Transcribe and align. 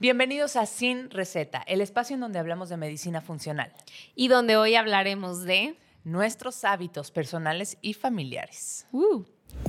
Bienvenidos 0.00 0.56
a 0.56 0.64
Sin 0.64 1.10
Receta, 1.10 1.62
el 1.66 1.82
espacio 1.82 2.14
en 2.14 2.20
donde 2.20 2.38
hablamos 2.38 2.70
de 2.70 2.78
medicina 2.78 3.20
funcional. 3.20 3.70
Y 4.16 4.28
donde 4.28 4.56
hoy 4.56 4.74
hablaremos 4.74 5.42
de 5.42 5.76
nuestros 6.04 6.64
hábitos 6.64 7.10
personales 7.10 7.76
y 7.82 7.92
familiares. 7.92 8.86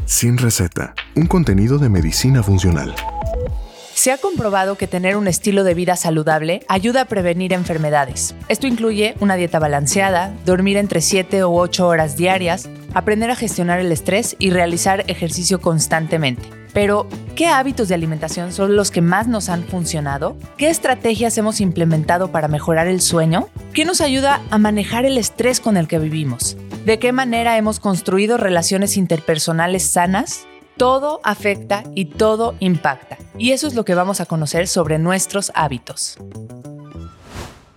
Sin 0.06 0.38
Receta, 0.38 0.96
un 1.18 1.28
contenido 1.28 1.80
de 1.80 1.90
medicina 1.90 2.44
funcional. 2.44 2.96
Se 3.94 4.14
ha 4.14 4.18
comprobado 4.20 4.78
que 4.78 4.88
tener 4.88 5.18
un 5.18 5.28
estilo 5.28 5.66
de 5.66 5.74
vida 5.74 5.98
saludable 5.98 6.62
ayuda 6.70 7.02
a 7.02 7.06
prevenir 7.06 7.52
enfermedades. 7.52 8.34
Esto 8.48 8.68
incluye 8.68 9.16
una 9.20 9.36
dieta 9.36 9.60
balanceada, 9.60 10.34
dormir 10.46 10.78
entre 10.78 11.02
7 11.02 11.44
u 11.44 11.60
8 11.60 11.86
horas 11.86 12.16
diarias, 12.16 12.70
aprender 12.94 13.32
a 13.32 13.36
gestionar 13.36 13.82
el 13.82 13.92
estrés 13.92 14.38
y 14.40 14.52
realizar 14.52 15.04
ejercicio 15.10 15.60
constantemente. 15.60 16.61
Pero, 16.74 17.08
¿qué 17.36 17.48
hábitos 17.48 17.88
de 17.90 17.96
alimentación 17.96 18.54
son 18.54 18.76
los 18.76 18.92
que 18.92 19.02
más 19.02 19.28
nos 19.28 19.50
han 19.50 19.64
funcionado? 19.64 20.38
¿Qué 20.58 20.70
estrategias 20.70 21.38
hemos 21.38 21.60
implementado 21.60 22.32
para 22.32 22.48
mejorar 22.48 22.88
el 22.88 23.02
sueño? 23.02 23.50
¿Qué 23.74 23.84
nos 23.84 24.00
ayuda 24.00 24.42
a 24.50 24.58
manejar 24.58 25.06
el 25.06 25.18
estrés 25.18 25.60
con 25.60 25.76
el 25.76 25.88
que 25.88 26.00
vivimos? 26.00 26.56
¿De 26.86 26.98
qué 26.98 27.12
manera 27.12 27.58
hemos 27.58 27.80
construido 27.80 28.38
relaciones 28.38 28.96
interpersonales 28.96 29.84
sanas? 29.84 30.48
Todo 30.78 31.20
afecta 31.24 31.84
y 31.94 32.06
todo 32.06 32.56
impacta. 32.60 33.18
Y 33.38 33.52
eso 33.52 33.68
es 33.68 33.76
lo 33.76 33.86
que 33.86 33.94
vamos 33.94 34.22
a 34.22 34.26
conocer 34.26 34.68
sobre 34.68 34.98
nuestros 34.98 35.52
hábitos. 35.54 36.18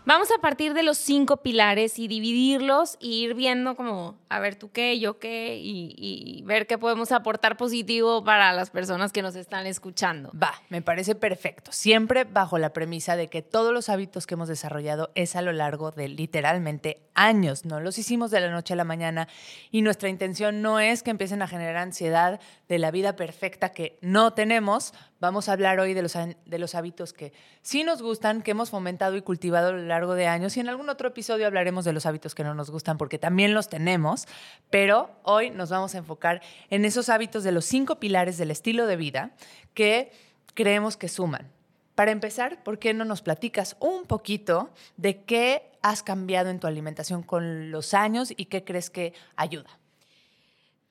Vamos 0.07 0.29
a 0.37 0.39
partir 0.39 0.75
de 0.75 0.83
los 0.83 0.99
cinco 0.99 1.39
pilares 1.39 1.99
y 1.99 2.09
dividirlos 2.09 2.99
e 3.01 3.07
ir 3.07 3.35
viendo 3.35 3.75
como, 3.75 4.19
a 4.29 4.39
ver, 4.39 4.55
tú 4.55 4.71
qué, 4.71 5.01
yo 5.01 5.19
qué, 5.19 5.59
y, 5.59 6.43
ver 6.45 6.67
qué 6.67 6.77
podemos 6.77 7.11
aportar 7.11 7.57
positivo 7.57 8.23
para 8.23 8.53
las 8.53 8.69
personas 8.69 9.13
que 9.13 9.23
nos 9.23 9.35
están 9.35 9.67
escuchando. 9.67 10.31
Va, 10.41 10.53
me 10.69 10.83
parece 10.83 11.15
perfecto. 11.15 11.73
Siempre 11.73 12.25
bajo 12.25 12.59
la 12.59 12.75
premisa 12.75 13.17
de 13.17 13.29
que 13.29 13.41
todos 13.41 13.73
los 13.73 13.89
hábitos 13.89 14.27
que 14.27 14.35
hemos 14.35 14.49
desarrollado 14.49 15.11
es 15.15 15.37
a 15.37 15.43
lo 15.43 15.53
largo 15.53 15.91
de 15.91 16.09
literalmente 16.09 17.01
años, 17.15 17.65
no 17.65 17.81
los 17.81 17.97
hicimos 17.97 18.31
de 18.31 18.41
la 18.41 18.51
noche 18.51 18.75
a 18.75 18.77
la 18.77 18.85
mañana 18.85 19.29
y 19.71 19.81
nuestra 19.81 20.11
intención 20.11 20.61
no 20.61 20.81
es 20.81 21.03
que 21.03 21.13
empiecen 21.13 21.41
a 21.41 21.49
generar 21.49 21.77
ansiedad 21.77 22.41
de 22.69 22.79
la 22.79 22.91
vida 22.91 23.17
perfecta 23.17 23.71
que 23.71 23.99
no 24.03 24.35
tenemos. 24.35 24.93
Vamos 25.25 25.49
a 25.49 25.55
hablar 25.55 25.81
hoy 25.81 25.95
de 25.95 26.03
los, 26.03 26.13
de 26.13 26.59
los 26.59 26.75
hábitos 26.75 27.15
que 27.15 27.33
sí 27.63 27.83
nos 27.83 28.03
gustan, 28.03 28.43
que 28.43 28.51
hemos 28.51 28.69
fomentado 28.69 29.17
y 29.17 29.23
cultivado 29.23 29.69
a 29.69 29.73
lo 29.73 29.79
largo 29.79 30.13
de 30.13 30.27
años 30.27 30.55
y 30.59 30.61
en 30.61 30.69
algún 30.69 30.91
otro 30.91 31.09
episodio 31.09 31.47
hablaremos 31.47 31.87
de 31.87 31.95
los 31.95 32.05
hábitos 32.05 32.35
que 32.35 32.45
no 32.45 32.53
nos 32.53 32.71
gustan 32.71 32.99
porque 32.99 33.19
también 33.19 33.55
los 33.55 33.71
tenemos, 33.71 34.27
pero 34.69 35.11
hoy 35.23 35.49
nos 35.49 35.71
vamos 35.71 35.95
a 35.95 35.99
enfocar 35.99 36.43
en 36.69 36.85
esos 36.85 37.09
hábitos 37.09 37.43
de 37.43 37.53
los 37.53 37.65
cinco 37.65 37.99
pilares 37.99 38.37
del 38.37 38.51
estilo 38.51 38.87
de 38.87 38.97
vida 38.97 39.31
que 39.73 40.13
creemos 40.53 40.99
que 40.99 41.09
suman. 41.09 41.51
Para 41.95 42.11
empezar, 42.11 42.63
¿por 42.63 42.79
qué 42.79 42.93
no 42.93 43.07
nos 43.07 43.23
platicas 43.23 43.79
un 43.81 44.05
poquito 44.05 44.75
de 44.99 45.23
qué 45.23 45.73
has 45.81 46.03
cambiado 46.03 46.51
en 46.51 46.61
tu 46.61 46.67
alimentación 46.67 47.23
con 47.23 47.71
los 47.71 47.95
años 47.95 48.31
y 48.37 48.45
qué 48.45 48.63
crees 48.63 48.91
que 48.91 49.15
ayuda? 49.37 49.79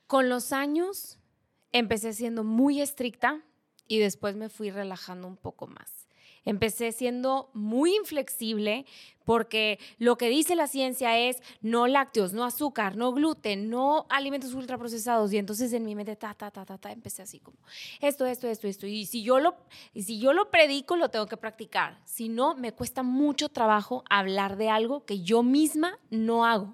Con 0.07 0.27
los 0.27 0.51
años 0.53 1.19
empecé 1.71 2.13
siendo 2.13 2.43
muy 2.43 2.81
estricta 2.81 3.43
y 3.87 3.99
después 3.99 4.35
me 4.35 4.49
fui 4.49 4.71
relajando 4.71 5.27
un 5.27 5.37
poco 5.37 5.67
más. 5.67 6.07
Empecé 6.45 6.91
siendo 6.91 7.49
muy 7.53 7.95
inflexible 7.95 8.85
porque 9.25 9.79
lo 9.97 10.17
que 10.17 10.29
dice 10.29 10.55
la 10.55 10.67
ciencia 10.67 11.17
es 11.17 11.37
no 11.61 11.87
lácteos, 11.87 12.33
no 12.33 12.43
azúcar, 12.43 12.95
no 12.95 13.13
gluten, 13.13 13.69
no 13.69 14.05
alimentos 14.09 14.53
ultraprocesados. 14.53 15.31
Y 15.33 15.37
entonces 15.37 15.73
en 15.73 15.85
mi 15.85 15.95
mente, 15.95 16.15
ta, 16.15 16.33
ta, 16.33 16.51
ta, 16.51 16.65
ta, 16.65 16.77
ta, 16.77 16.91
empecé 16.91 17.21
así 17.21 17.39
como 17.39 17.57
esto, 18.01 18.25
esto, 18.25 18.47
esto, 18.47 18.67
esto. 18.67 18.87
Y 18.87 19.05
si 19.05 19.23
yo 19.23 19.39
lo, 19.39 19.55
y 19.93 20.03
si 20.03 20.19
yo 20.19 20.33
lo 20.33 20.49
predico, 20.49 20.95
lo 20.95 21.09
tengo 21.09 21.27
que 21.27 21.37
practicar. 21.37 21.99
Si 22.05 22.29
no, 22.29 22.55
me 22.55 22.71
cuesta 22.71 23.03
mucho 23.03 23.49
trabajo 23.49 24.03
hablar 24.09 24.57
de 24.57 24.69
algo 24.69 25.05
que 25.05 25.21
yo 25.21 25.43
misma 25.43 25.99
no 26.09 26.45
hago. 26.45 26.73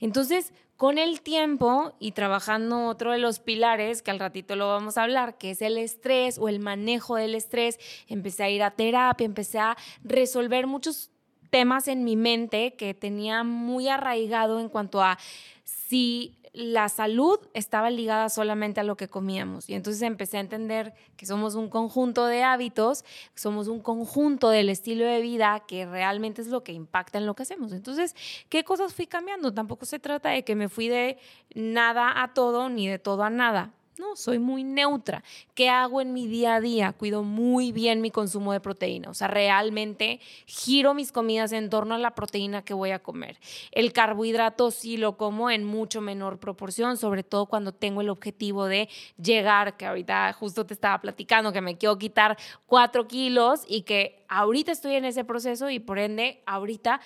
Entonces, 0.00 0.52
con 0.78 0.96
el 0.96 1.22
tiempo 1.22 1.92
y 1.98 2.12
trabajando 2.12 2.86
otro 2.86 3.10
de 3.10 3.18
los 3.18 3.40
pilares, 3.40 4.00
que 4.00 4.12
al 4.12 4.20
ratito 4.20 4.54
lo 4.54 4.68
vamos 4.68 4.96
a 4.96 5.02
hablar, 5.02 5.36
que 5.36 5.50
es 5.50 5.60
el 5.60 5.76
estrés 5.76 6.38
o 6.38 6.48
el 6.48 6.60
manejo 6.60 7.16
del 7.16 7.34
estrés, 7.34 7.80
empecé 8.06 8.44
a 8.44 8.50
ir 8.50 8.62
a 8.62 8.70
terapia, 8.70 9.24
empecé 9.24 9.58
a 9.58 9.76
resolver 10.04 10.68
muchos 10.68 11.10
temas 11.50 11.88
en 11.88 12.04
mi 12.04 12.16
mente 12.16 12.74
que 12.74 12.94
tenía 12.94 13.44
muy 13.44 13.88
arraigado 13.88 14.60
en 14.60 14.68
cuanto 14.68 15.02
a 15.02 15.18
si 15.64 16.38
la 16.52 16.88
salud 16.88 17.38
estaba 17.54 17.88
ligada 17.88 18.28
solamente 18.28 18.80
a 18.80 18.82
lo 18.82 18.96
que 18.96 19.08
comíamos. 19.08 19.68
Y 19.68 19.74
entonces 19.74 20.02
empecé 20.02 20.38
a 20.38 20.40
entender 20.40 20.92
que 21.16 21.26
somos 21.26 21.54
un 21.54 21.68
conjunto 21.68 22.26
de 22.26 22.42
hábitos, 22.42 23.04
somos 23.34 23.68
un 23.68 23.80
conjunto 23.80 24.50
del 24.50 24.68
estilo 24.68 25.04
de 25.04 25.20
vida 25.20 25.62
que 25.68 25.86
realmente 25.86 26.42
es 26.42 26.48
lo 26.48 26.64
que 26.64 26.72
impacta 26.72 27.18
en 27.18 27.26
lo 27.26 27.34
que 27.34 27.44
hacemos. 27.44 27.72
Entonces, 27.72 28.16
¿qué 28.48 28.64
cosas 28.64 28.92
fui 28.92 29.06
cambiando? 29.06 29.54
Tampoco 29.54 29.86
se 29.86 29.98
trata 29.98 30.30
de 30.30 30.42
que 30.42 30.56
me 30.56 30.68
fui 30.68 30.88
de 30.88 31.18
nada 31.54 32.22
a 32.22 32.34
todo 32.34 32.68
ni 32.68 32.88
de 32.88 32.98
todo 32.98 33.22
a 33.22 33.30
nada. 33.30 33.72
No, 33.98 34.14
soy 34.14 34.38
muy 34.38 34.62
neutra. 34.62 35.24
¿Qué 35.54 35.68
hago 35.68 36.00
en 36.00 36.12
mi 36.12 36.28
día 36.28 36.54
a 36.54 36.60
día? 36.60 36.92
Cuido 36.92 37.24
muy 37.24 37.72
bien 37.72 38.00
mi 38.00 38.12
consumo 38.12 38.52
de 38.52 38.60
proteína. 38.60 39.10
O 39.10 39.14
sea, 39.14 39.26
realmente 39.26 40.20
giro 40.46 40.94
mis 40.94 41.10
comidas 41.10 41.50
en 41.50 41.68
torno 41.68 41.96
a 41.96 41.98
la 41.98 42.14
proteína 42.14 42.62
que 42.62 42.74
voy 42.74 42.92
a 42.92 43.00
comer. 43.00 43.40
El 43.72 43.92
carbohidrato 43.92 44.70
sí 44.70 44.98
lo 44.98 45.16
como 45.16 45.50
en 45.50 45.64
mucho 45.64 46.00
menor 46.00 46.38
proporción, 46.38 46.96
sobre 46.96 47.24
todo 47.24 47.46
cuando 47.46 47.72
tengo 47.72 48.00
el 48.00 48.08
objetivo 48.08 48.66
de 48.66 48.88
llegar, 49.20 49.76
que 49.76 49.86
ahorita 49.86 50.32
justo 50.32 50.64
te 50.64 50.74
estaba 50.74 51.00
platicando, 51.00 51.52
que 51.52 51.60
me 51.60 51.76
quiero 51.76 51.98
quitar 51.98 52.38
cuatro 52.66 53.08
kilos 53.08 53.62
y 53.66 53.82
que 53.82 54.24
ahorita 54.28 54.70
estoy 54.70 54.94
en 54.94 55.06
ese 55.06 55.24
proceso 55.24 55.70
y 55.70 55.80
por 55.80 55.98
ende 55.98 56.40
ahorita 56.46 57.00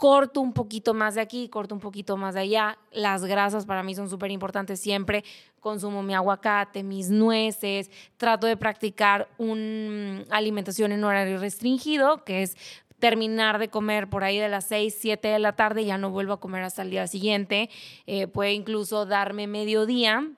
corto 0.00 0.40
un 0.40 0.54
poquito 0.54 0.94
más 0.94 1.16
de 1.16 1.20
aquí, 1.20 1.50
corto 1.50 1.74
un 1.74 1.80
poquito 1.82 2.16
más 2.16 2.32
de 2.32 2.40
allá. 2.40 2.78
Las 2.90 3.22
grasas 3.26 3.66
para 3.66 3.82
mí 3.82 3.94
son 3.94 4.08
súper 4.08 4.30
importantes 4.30 4.80
siempre. 4.80 5.24
Consumo 5.60 6.02
mi 6.02 6.14
aguacate, 6.14 6.82
mis 6.82 7.10
nueces, 7.10 7.90
trato 8.16 8.46
de 8.46 8.56
practicar 8.56 9.28
una 9.38 10.24
alimentación 10.30 10.92
en 10.92 11.04
horario 11.04 11.38
restringido, 11.38 12.24
que 12.24 12.42
es 12.42 12.56
terminar 12.98 13.58
de 13.58 13.68
comer 13.68 14.08
por 14.08 14.22
ahí 14.22 14.38
de 14.38 14.48
las 14.48 14.66
6, 14.66 14.96
7 14.98 15.28
de 15.28 15.38
la 15.38 15.56
tarde, 15.56 15.84
ya 15.84 15.98
no 15.98 16.10
vuelvo 16.10 16.34
a 16.34 16.40
comer 16.40 16.62
hasta 16.62 16.82
el 16.82 16.90
día 16.90 17.06
siguiente. 17.06 17.70
Eh, 18.06 18.26
puede 18.26 18.52
incluso 18.52 19.06
darme 19.06 19.46
mediodía. 19.46 20.28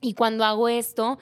Y 0.00 0.14
cuando 0.14 0.44
hago 0.44 0.68
esto, 0.68 1.18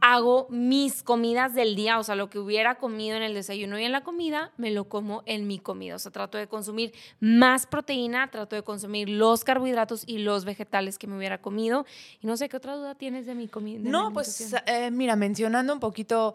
hago 0.00 0.46
mis 0.50 1.02
comidas 1.02 1.54
del 1.54 1.74
día, 1.74 1.98
o 1.98 2.04
sea, 2.04 2.14
lo 2.14 2.30
que 2.30 2.38
hubiera 2.38 2.76
comido 2.76 3.16
en 3.16 3.22
el 3.22 3.34
desayuno 3.34 3.78
y 3.78 3.84
en 3.84 3.92
la 3.92 4.02
comida, 4.02 4.52
me 4.56 4.70
lo 4.70 4.88
como 4.88 5.22
en 5.26 5.46
mi 5.46 5.58
comida. 5.58 5.96
O 5.96 5.98
sea, 5.98 6.12
trato 6.12 6.38
de 6.38 6.46
consumir 6.46 6.92
más 7.20 7.66
proteína, 7.66 8.30
trato 8.30 8.54
de 8.54 8.62
consumir 8.62 9.08
los 9.08 9.42
carbohidratos 9.44 10.04
y 10.06 10.18
los 10.18 10.44
vegetales 10.44 10.98
que 10.98 11.06
me 11.06 11.16
hubiera 11.16 11.42
comido. 11.42 11.84
Y 12.20 12.26
no 12.26 12.36
sé 12.36 12.48
qué 12.48 12.56
otra 12.56 12.76
duda 12.76 12.94
tienes 12.94 13.26
de 13.26 13.34
mi 13.34 13.48
comida. 13.48 13.80
No, 13.82 14.12
pues 14.12 14.54
eh, 14.66 14.90
mira, 14.90 15.16
mencionando 15.16 15.72
un 15.72 15.80
poquito 15.80 16.34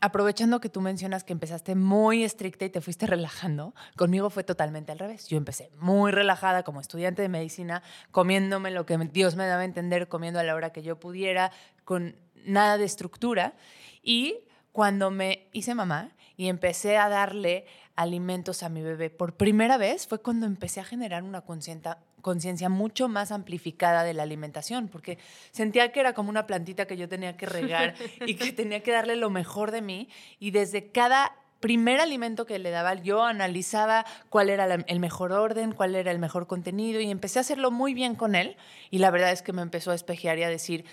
aprovechando 0.00 0.60
que 0.60 0.68
tú 0.68 0.80
mencionas 0.80 1.24
que 1.24 1.32
empezaste 1.32 1.74
muy 1.74 2.24
estricta 2.24 2.64
y 2.64 2.70
te 2.70 2.80
fuiste 2.80 3.06
relajando, 3.06 3.74
conmigo 3.96 4.30
fue 4.30 4.44
totalmente 4.44 4.92
al 4.92 4.98
revés. 4.98 5.28
Yo 5.28 5.36
empecé 5.36 5.70
muy 5.78 6.10
relajada 6.10 6.62
como 6.62 6.80
estudiante 6.80 7.22
de 7.22 7.28
medicina, 7.28 7.82
comiéndome 8.10 8.70
lo 8.70 8.86
que 8.86 8.96
Dios 9.12 9.36
me 9.36 9.46
daba 9.46 9.62
a 9.62 9.64
entender, 9.64 10.08
comiendo 10.08 10.40
a 10.40 10.42
la 10.42 10.54
hora 10.54 10.70
que 10.70 10.82
yo 10.82 10.98
pudiera, 10.98 11.52
con 11.84 12.16
nada 12.48 12.78
de 12.78 12.84
estructura. 12.84 13.54
Y 14.02 14.36
cuando 14.72 15.10
me 15.10 15.48
hice 15.52 15.74
mamá 15.74 16.10
y 16.36 16.48
empecé 16.48 16.96
a 16.96 17.08
darle 17.08 17.66
alimentos 17.96 18.62
a 18.62 18.68
mi 18.68 18.80
bebé 18.82 19.10
por 19.10 19.34
primera 19.34 19.76
vez, 19.76 20.06
fue 20.06 20.22
cuando 20.22 20.46
empecé 20.46 20.80
a 20.80 20.84
generar 20.84 21.24
una 21.24 21.42
conciencia 21.42 22.68
mucho 22.68 23.08
más 23.08 23.32
amplificada 23.32 24.04
de 24.04 24.14
la 24.14 24.22
alimentación, 24.22 24.86
porque 24.86 25.18
sentía 25.50 25.90
que 25.90 25.98
era 25.98 26.12
como 26.12 26.30
una 26.30 26.46
plantita 26.46 26.86
que 26.86 26.96
yo 26.96 27.08
tenía 27.08 27.36
que 27.36 27.46
regar 27.46 27.94
y 28.26 28.34
que 28.36 28.52
tenía 28.52 28.82
que 28.84 28.92
darle 28.92 29.16
lo 29.16 29.30
mejor 29.30 29.72
de 29.72 29.82
mí. 29.82 30.08
Y 30.38 30.52
desde 30.52 30.92
cada 30.92 31.32
primer 31.60 32.00
alimento 32.00 32.46
que 32.46 32.58
le 32.58 32.70
daba, 32.70 32.94
yo 32.94 33.24
analizaba 33.24 34.06
cuál 34.28 34.48
era 34.48 34.72
el 34.72 35.00
mejor 35.00 35.32
orden, 35.32 35.72
cuál 35.72 35.96
era 35.96 36.12
el 36.12 36.18
mejor 36.20 36.46
contenido 36.46 37.00
y 37.00 37.10
empecé 37.10 37.38
a 37.38 37.42
hacerlo 37.42 37.70
muy 37.70 37.94
bien 37.94 38.14
con 38.14 38.34
él. 38.34 38.56
Y 38.90 38.98
la 38.98 39.10
verdad 39.10 39.32
es 39.32 39.42
que 39.42 39.52
me 39.52 39.62
empezó 39.62 39.90
a 39.90 39.94
espejear 39.94 40.38
y 40.38 40.44
a 40.44 40.48
decir, 40.48 40.84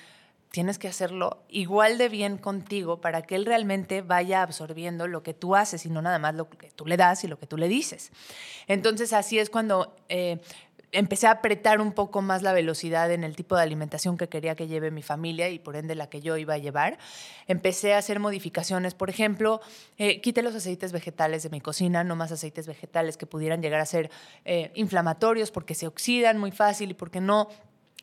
tienes 0.52 0.80
que 0.80 0.88
hacerlo 0.88 1.44
igual 1.50 1.98
de 1.98 2.10
bien 2.10 2.38
contigo 2.38 3.02
para 3.02 3.24
que 3.24 3.36
él 3.36 3.46
realmente 3.46 4.02
vaya 4.02 4.42
absorbiendo 4.42 5.08
lo 5.08 5.22
que 5.24 5.34
tú 5.34 5.56
haces 5.56 5.86
y 5.86 5.90
no 5.90 6.02
nada 6.02 6.20
más 6.20 6.36
lo 6.36 6.50
que 6.50 6.72
tú 6.72 6.86
le 6.86 6.98
das 6.98 7.24
y 7.24 7.28
lo 7.28 7.38
que 7.38 7.48
tú 7.48 7.58
le 7.58 7.68
dices. 7.68 8.12
Entonces 8.68 9.12
así 9.14 9.38
es 9.38 9.50
cuando 9.50 9.96
eh, 10.08 10.40
empecé 10.96 11.28
a 11.28 11.32
apretar 11.32 11.82
un 11.82 11.92
poco 11.92 12.22
más 12.22 12.42
la 12.42 12.54
velocidad 12.54 13.12
en 13.12 13.24
el 13.24 13.36
tipo 13.36 13.56
de 13.56 13.64
alimentación 13.64 14.18
que 14.18 14.30
quería 14.30 14.56
que 14.56 14.68
lleve 14.68 14.92
mi 14.92 15.02
familia 15.02 15.50
y 15.50 15.60
por 15.60 15.76
ende 15.76 15.94
la 15.94 16.10
que 16.10 16.22
yo 16.22 16.38
iba 16.38 16.54
a 16.54 16.58
llevar. 16.58 16.98
Empecé 17.48 17.94
a 17.94 17.98
hacer 17.98 18.20
modificaciones, 18.20 18.94
por 18.94 19.10
ejemplo, 19.10 19.62
eh, 19.98 20.22
quité 20.22 20.42
los 20.42 20.56
aceites 20.56 20.94
vegetales 20.94 21.44
de 21.44 21.50
mi 21.50 21.60
cocina, 21.60 22.04
no 22.04 22.16
más 22.16 22.32
aceites 22.32 22.66
vegetales 22.66 23.18
que 23.18 23.26
pudieran 23.26 23.62
llegar 23.62 23.82
a 23.82 23.86
ser 23.86 24.10
eh, 24.46 24.72
inflamatorios 24.76 25.52
porque 25.52 25.76
se 25.76 25.88
oxidan 25.88 26.38
muy 26.38 26.52
fácil 26.52 26.92
y 26.92 26.94
porque 26.94 27.20
no 27.20 27.50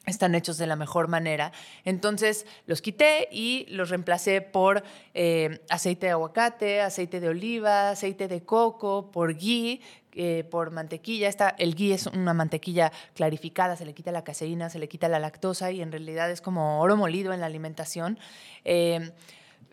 están 0.07 0.35
hechos 0.35 0.59
de 0.59 0.67
la 0.67 0.77
mejor 0.77 1.09
manera. 1.09 1.53
Entonces 1.85 2.47
los 2.67 2.83
quité 2.83 3.29
y 3.31 3.67
los 3.69 3.91
reemplacé 3.91 4.41
por 4.41 4.83
eh, 5.15 5.61
aceite 5.71 6.07
de 6.07 6.13
aguacate, 6.13 6.81
aceite 6.81 7.21
de 7.21 7.29
oliva, 7.29 7.91
aceite 7.91 8.27
de 8.27 8.43
coco, 8.43 9.11
por 9.13 9.37
ghee, 9.37 9.81
eh, 10.15 10.45
por 10.51 10.73
mantequilla. 10.73 11.31
El 11.57 11.75
ghee 11.75 11.93
es 11.93 12.07
una 12.07 12.35
mantequilla 12.35 12.93
clarificada, 13.15 13.77
se 13.77 13.85
le 13.85 13.95
quita 13.95 14.13
la 14.13 14.25
caseína, 14.25 14.71
se 14.71 14.79
le 14.79 14.89
quita 14.89 15.09
la 15.09 15.19
lactosa 15.19 15.71
y 15.71 15.81
en 15.81 15.93
realidad 15.93 16.31
es 16.31 16.41
como 16.41 16.81
oro 16.81 16.97
molido 16.97 17.33
en 17.33 17.41
la 17.41 17.47
alimentación. 17.47 18.19
Eh, 18.65 19.13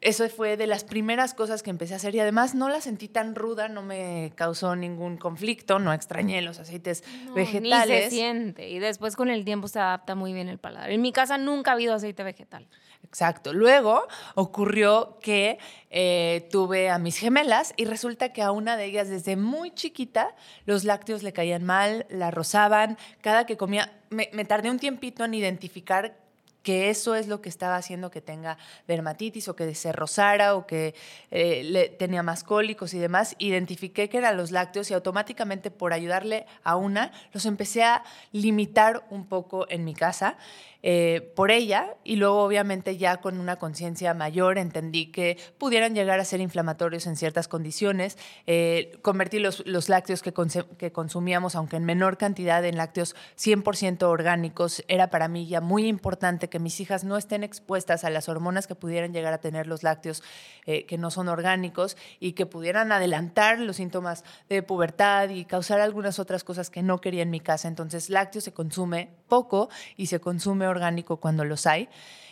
eso 0.01 0.27
fue 0.29 0.57
de 0.57 0.67
las 0.67 0.83
primeras 0.83 1.33
cosas 1.33 1.63
que 1.63 1.69
empecé 1.69 1.93
a 1.93 1.97
hacer 1.97 2.15
y 2.15 2.19
además 2.19 2.55
no 2.55 2.69
la 2.69 2.81
sentí 2.81 3.07
tan 3.07 3.35
ruda, 3.35 3.67
no 3.67 3.81
me 3.81 4.31
causó 4.35 4.75
ningún 4.75 5.17
conflicto, 5.17 5.79
no 5.79 5.93
extrañé 5.93 6.41
los 6.41 6.59
aceites 6.59 7.03
vegetales. 7.35 7.89
Ni 7.89 8.03
se 8.03 8.09
siente 8.09 8.69
y 8.69 8.79
después 8.79 9.15
con 9.15 9.29
el 9.29 9.43
tiempo 9.43 9.67
se 9.67 9.79
adapta 9.79 10.15
muy 10.15 10.33
bien 10.33 10.47
el 10.47 10.57
paladar. 10.57 10.91
En 10.91 11.01
mi 11.01 11.11
casa 11.11 11.37
nunca 11.37 11.71
ha 11.71 11.73
habido 11.73 11.93
aceite 11.93 12.23
vegetal. 12.23 12.67
Exacto. 13.03 13.53
Luego 13.53 14.07
ocurrió 14.35 15.17
que 15.21 15.57
eh, 15.89 16.47
tuve 16.51 16.89
a 16.89 16.99
mis 16.99 17.17
gemelas 17.17 17.73
y 17.75 17.85
resulta 17.85 18.31
que 18.31 18.41
a 18.41 18.51
una 18.51 18.77
de 18.77 18.85
ellas 18.85 19.09
desde 19.09 19.35
muy 19.35 19.71
chiquita 19.71 20.35
los 20.65 20.83
lácteos 20.83 21.23
le 21.23 21.33
caían 21.33 21.63
mal, 21.63 22.05
la 22.09 22.31
rozaban, 22.31 22.97
cada 23.21 23.45
que 23.45 23.57
comía, 23.57 23.99
me, 24.09 24.29
me 24.33 24.45
tardé 24.45 24.69
un 24.69 24.79
tiempito 24.79 25.25
en 25.25 25.33
identificar 25.33 26.28
que 26.63 26.89
eso 26.89 27.15
es 27.15 27.27
lo 27.27 27.41
que 27.41 27.49
estaba 27.49 27.75
haciendo 27.75 28.11
que 28.11 28.21
tenga 28.21 28.57
dermatitis 28.87 29.47
o 29.47 29.55
que 29.55 29.73
se 29.75 29.91
rozara 29.91 30.55
o 30.55 30.67
que 30.67 30.93
eh, 31.31 31.63
le, 31.63 31.89
tenía 31.89 32.23
más 32.23 32.43
cólicos 32.43 32.93
y 32.93 32.99
demás, 32.99 33.35
identifiqué 33.39 34.09
que 34.09 34.17
eran 34.17 34.37
los 34.37 34.51
lácteos 34.51 34.91
y 34.91 34.93
automáticamente 34.93 35.71
por 35.71 35.93
ayudarle 35.93 36.45
a 36.63 36.75
una, 36.75 37.11
los 37.33 37.45
empecé 37.45 37.83
a 37.83 38.03
limitar 38.31 39.05
un 39.09 39.25
poco 39.25 39.65
en 39.69 39.85
mi 39.85 39.93
casa 39.93 40.37
eh, 40.81 41.33
por 41.35 41.51
ella 41.51 41.97
y 42.05 42.15
luego 42.15 42.41
obviamente 42.41 42.95
ya 42.95 43.17
con 43.17 43.37
una 43.39 43.57
conciencia 43.57 44.13
mayor 44.13 44.57
entendí 44.57 45.11
que 45.11 45.37
pudieran 45.57 45.93
llegar 45.93 46.21
a 46.21 46.25
ser 46.25 46.39
inflamatorios 46.39 47.05
en 47.05 47.17
ciertas 47.17 47.49
condiciones. 47.49 48.17
Eh, 48.47 48.97
convertí 49.01 49.39
los, 49.39 49.65
los 49.65 49.89
lácteos 49.89 50.21
que, 50.21 50.33
que, 50.77 50.91
consumíamos, 50.91 51.55
aunque 51.55 51.75
en 51.75 51.83
menor 51.83 52.17
cantidad, 52.17 52.63
en 52.63 52.77
lácteos 52.77 53.15
100% 53.37 54.03
orgánicos. 54.03 54.83
Era 54.87 55.09
para 55.09 55.27
mí 55.27 55.47
ya 55.47 55.59
muy 55.59 55.85
importante 55.85 56.47
que 56.47 56.59
mis 56.59 56.79
hijas 56.79 57.03
no 57.03 57.17
estén 57.17 57.43
expuestas 57.43 58.05
a 58.05 58.09
las 58.09 58.29
hormonas 58.29 58.65
que 58.65 58.75
pudieran 58.75 59.11
llegar 59.11 59.33
a 59.33 59.39
tener 59.39 59.67
los 59.67 59.83
lácteos 59.83 60.23
eh, 60.65 60.85
que 60.85 60.97
no 60.97 61.11
son 61.11 61.27
orgánicos 61.27 61.97
y 62.21 62.33
que 62.33 62.45
pudieran 62.45 62.91
adelantar 62.93 63.59
los 63.59 63.75
síntomas 63.77 64.23
de 64.47 64.63
pubertad 64.63 65.29
y 65.29 65.43
causar 65.43 65.81
algunas 65.81 66.19
otras 66.19 66.45
cosas 66.45 66.69
que 66.69 66.83
no 66.83 66.99
quería 66.99 67.23
en 67.23 67.31
mi 67.31 67.41
casa. 67.41 67.67
Entonces, 67.67 68.09
lácteo 68.09 68.39
se 68.39 68.53
consume 68.53 69.09
poco 69.27 69.69
y 69.97 70.05
se 70.07 70.19
consume 70.19 70.68
orgánico 70.69 71.17
cuando 71.17 71.43
los 71.43 71.67
hay. 71.67 71.89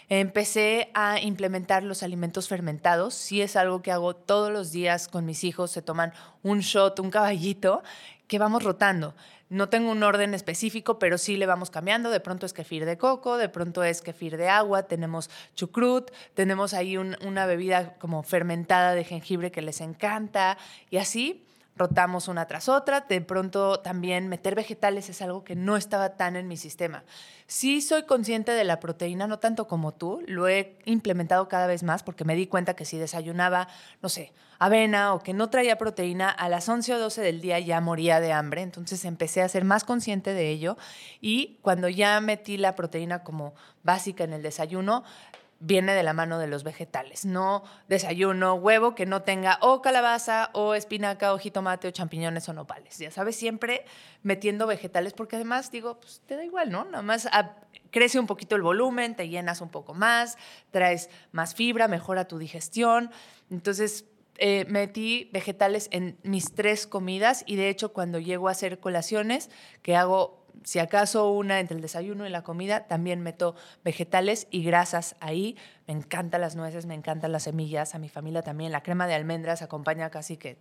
Empecé 0.09 0.89
a 0.93 1.19
implementar 1.19 1.83
los 1.83 2.01
alimentos 2.01 2.47
fermentados. 2.47 3.13
Sí 3.13 3.41
es 3.41 3.57
algo 3.57 3.81
que 3.81 3.91
hago 3.91 4.15
todos 4.15 4.51
los 4.51 4.71
días 4.71 5.09
con 5.09 5.25
mis 5.25 5.43
hijos. 5.43 5.71
Se 5.71 5.81
toman 5.81 6.13
un 6.43 6.59
shot, 6.59 6.99
un 6.99 7.11
caballito, 7.11 7.83
que 8.27 8.39
vamos 8.39 8.63
rotando. 8.63 9.15
No 9.49 9.69
tengo 9.69 9.91
un 9.91 10.03
orden 10.03 10.33
específico, 10.33 10.99
pero 10.99 11.17
sí 11.17 11.37
le 11.37 11.45
vamos 11.45 11.69
cambiando. 11.69 12.09
De 12.09 12.19
pronto 12.19 12.45
es 12.45 12.53
kefir 12.53 12.85
de 12.85 12.97
coco, 12.97 13.37
de 13.37 13.49
pronto 13.49 13.83
es 13.83 14.01
kefir 14.01 14.37
de 14.37 14.49
agua, 14.49 14.83
tenemos 14.83 15.29
chucrut, 15.55 16.11
tenemos 16.33 16.73
ahí 16.73 16.97
una 16.97 17.45
bebida 17.45 17.95
como 17.97 18.23
fermentada 18.23 18.93
de 18.93 19.05
jengibre 19.05 19.51
que 19.51 19.61
les 19.61 19.79
encanta 19.79 20.57
y 20.89 20.97
así 20.97 21.46
rotamos 21.77 22.27
una 22.27 22.47
tras 22.47 22.69
otra. 22.69 23.01
De 23.01 23.21
pronto 23.21 23.79
también 23.79 24.27
meter 24.27 24.55
vegetales 24.55 25.09
es 25.09 25.21
algo 25.21 25.43
que 25.43 25.55
no 25.55 25.77
estaba 25.77 26.15
tan 26.15 26.35
en 26.35 26.47
mi 26.47 26.57
sistema. 26.57 27.03
Sí 27.45 27.81
soy 27.81 28.03
consciente 28.03 28.51
de 28.51 28.63
la 28.63 28.79
proteína, 28.79 29.27
no 29.27 29.39
tanto 29.39 29.67
como 29.67 29.93
tú, 29.93 30.21
lo 30.27 30.47
he 30.47 30.77
implementado 30.85 31.47
cada 31.47 31.67
vez 31.67 31.83
más 31.83 32.03
porque 32.03 32.25
me 32.25 32.35
di 32.35 32.47
cuenta 32.47 32.75
que 32.75 32.83
si 32.83 32.97
desayunaba, 32.97 33.69
no 34.01 34.09
sé, 34.09 34.33
avena 34.59 35.13
o 35.13 35.19
que 35.19 35.33
no 35.33 35.49
traía 35.49 35.77
proteína, 35.77 36.29
a 36.29 36.49
las 36.49 36.67
11 36.67 36.95
o 36.95 36.99
12 36.99 37.21
del 37.21 37.39
día 37.41 37.59
ya 37.59 37.79
moría 37.79 38.19
de 38.19 38.33
hambre. 38.33 38.61
Entonces 38.61 39.05
empecé 39.05 39.41
a 39.41 39.49
ser 39.49 39.63
más 39.63 39.83
consciente 39.83 40.33
de 40.33 40.49
ello 40.49 40.77
y 41.21 41.57
cuando 41.61 41.87
ya 41.87 42.19
metí 42.19 42.57
la 42.57 42.75
proteína 42.75 43.23
como 43.23 43.53
básica 43.83 44.23
en 44.23 44.33
el 44.33 44.41
desayuno, 44.41 45.03
viene 45.59 45.93
de 45.93 46.03
la 46.03 46.13
mano 46.13 46.39
de 46.39 46.47
los 46.47 46.63
vegetales. 46.63 47.25
No 47.25 47.63
desayuno 47.87 48.55
huevo 48.55 48.95
que 48.95 49.05
no 49.05 49.23
tenga 49.23 49.57
o 49.61 49.81
calabaza 49.81 50.49
o 50.53 50.75
espinaca 50.75 51.33
o 51.33 51.39
jitomate 51.39 51.87
o 51.87 51.91
champiñones 51.91 52.47
o 52.49 52.53
nopales. 52.53 52.97
Ya 52.97 53.11
sabes, 53.11 53.35
siempre 53.35 53.85
metiendo 54.23 54.67
vegetales 54.67 55.13
porque 55.13 55.35
además 55.35 55.71
digo, 55.71 55.99
pues 55.99 56.21
te 56.25 56.35
da 56.35 56.43
igual, 56.43 56.71
¿no? 56.71 56.85
Nada 56.85 57.01
más 57.01 57.27
ah, 57.31 57.55
crece 57.91 58.19
un 58.19 58.27
poquito 58.27 58.55
el 58.55 58.61
volumen, 58.61 59.15
te 59.15 59.29
llenas 59.29 59.61
un 59.61 59.69
poco 59.69 59.93
más, 59.93 60.37
traes 60.71 61.09
más 61.31 61.55
fibra, 61.55 61.87
mejora 61.87 62.27
tu 62.27 62.37
digestión. 62.37 63.11
Entonces, 63.49 64.05
eh, 64.39 64.65
metí 64.69 65.29
vegetales 65.33 65.87
en 65.91 66.17
mis 66.21 66.53
tres 66.53 66.85
comidas 66.85 67.43
y 67.47 67.55
de 67.55 67.69
hecho 67.69 67.91
cuando 67.91 68.19
llego 68.19 68.49
a 68.49 68.51
hacer 68.51 68.79
colaciones, 68.79 69.49
que 69.81 69.95
hago 69.95 70.45
si 70.63 70.79
acaso 70.79 71.31
una 71.31 71.59
entre 71.59 71.75
el 71.75 71.81
desayuno 71.81 72.25
y 72.25 72.29
la 72.29 72.43
comida, 72.43 72.87
también 72.87 73.21
meto 73.21 73.55
vegetales 73.83 74.47
y 74.51 74.63
grasas 74.63 75.15
ahí. 75.19 75.57
Me 75.87 75.93
encantan 75.93 76.41
las 76.41 76.55
nueces, 76.55 76.85
me 76.85 76.95
encantan 76.95 77.31
las 77.31 77.43
semillas, 77.43 77.95
a 77.95 77.99
mi 77.99 78.09
familia 78.09 78.41
también. 78.41 78.71
La 78.71 78.83
crema 78.83 79.07
de 79.07 79.13
almendras 79.13 79.61
acompaña 79.61 80.09
casi 80.09 80.37
que 80.37 80.57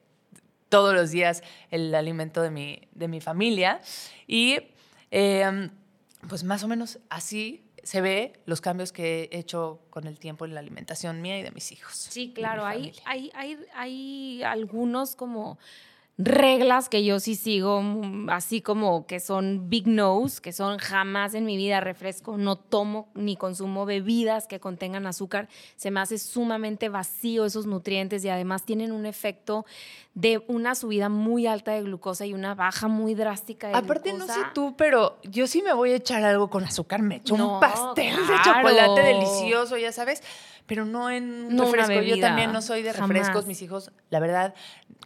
todos 0.69 0.95
los 0.95 1.11
días 1.11 1.43
el 1.71 1.95
alimento 1.95 2.43
de 2.43 2.51
mi, 2.51 2.81
de 2.93 3.09
mi 3.09 3.21
familia. 3.21 3.81
Y 4.27 4.59
em, 5.11 5.71
pues 6.29 6.45
más 6.45 6.63
o 6.65 6.69
menos 6.69 6.99
así 7.09 7.63
se 7.83 8.01
ve 8.01 8.33
los 8.47 8.61
cambios 8.61 8.91
que 8.91 9.29
he 9.31 9.39
hecho 9.39 9.81
con 9.91 10.07
el 10.09 10.19
tiempo 10.19 10.45
en 10.45 10.55
la 10.55 10.61
alimentación 10.61 11.23
mía 11.23 11.39
y 11.39 11.43
de 11.43 11.53
mis 11.53 11.71
hijos. 11.71 11.95
Sí, 11.95 12.33
claro, 12.35 12.67
hay, 12.67 12.93
hay, 13.05 13.31
hay, 13.35 13.59
hay 13.75 14.43
algunos 14.43 15.15
como 15.15 15.59
reglas 16.19 16.89
que 16.89 17.05
yo 17.05 17.21
sí 17.21 17.35
sigo, 17.35 17.83
mm, 17.83 18.31
así 18.31 18.63
como 18.63 19.07
que 19.07 19.21
son 19.21 19.69
big 19.69 19.87
no's, 19.87 20.41
que 20.41 20.53
son 20.53 20.79
jamás 20.79 21.35
en 21.35 21.45
mi 21.45 21.59
vida 21.59 21.81
refresco, 21.81 22.39
no 22.39 22.57
tomo 22.57 23.09
ni 23.15 23.37
consumo 23.37 23.85
bebidas 23.85 24.47
que 24.47 24.59
contengan 24.59 25.07
azúcar, 25.07 25.49
se 25.77 25.91
me 25.91 26.01
hace 26.01 26.19
sumamente 26.19 26.89
vacío 26.89 27.45
esos 27.45 27.67
nutrientes 27.67 28.25
y 28.25 28.31
además 28.31 28.65
tienen 28.65 28.93
un 28.93 29.05
efecto 29.05 29.67
de 30.15 30.43
una 30.49 30.75
subida 30.75 31.11
muy 31.11 31.47
alta 31.47 31.73
de 31.73 31.83
glucosa 31.83 32.25
y 32.25 32.33
una 32.33 32.55
baja 32.55 32.89
muy 32.89 33.15
drástica 33.15 33.69
de 33.69 33.75
Aparte, 33.75 34.15
no 34.15 34.27
sé 34.27 34.41
tú, 34.55 34.75
pero 34.79 35.19
yo 35.23 35.47
sí 35.47 35.61
me 35.61 35.75
voy 35.75 35.91
a 35.91 35.97
echar 35.97 36.25
algo 36.25 36.49
con 36.49 36.65
azúcar, 36.65 37.03
me 37.03 37.17
echo 37.17 37.35
un 37.35 37.61
pastel 37.61 38.17
de 38.17 38.35
chocolate 38.43 39.03
delicioso, 39.03 39.77
ya 39.77 39.93
sabes 39.93 40.23
pero 40.67 40.85
no 40.85 41.11
en 41.11 41.25
un 41.25 41.59
refresco. 41.59 42.03
Yo 42.03 42.21
también 42.21 42.53
no 42.53 42.63
soy 42.63 42.83
de 42.83 42.93
refrescos. 42.93 43.47
Mis 43.47 43.63
hijos, 43.63 43.93
la 44.11 44.21
verdad, 44.21 44.55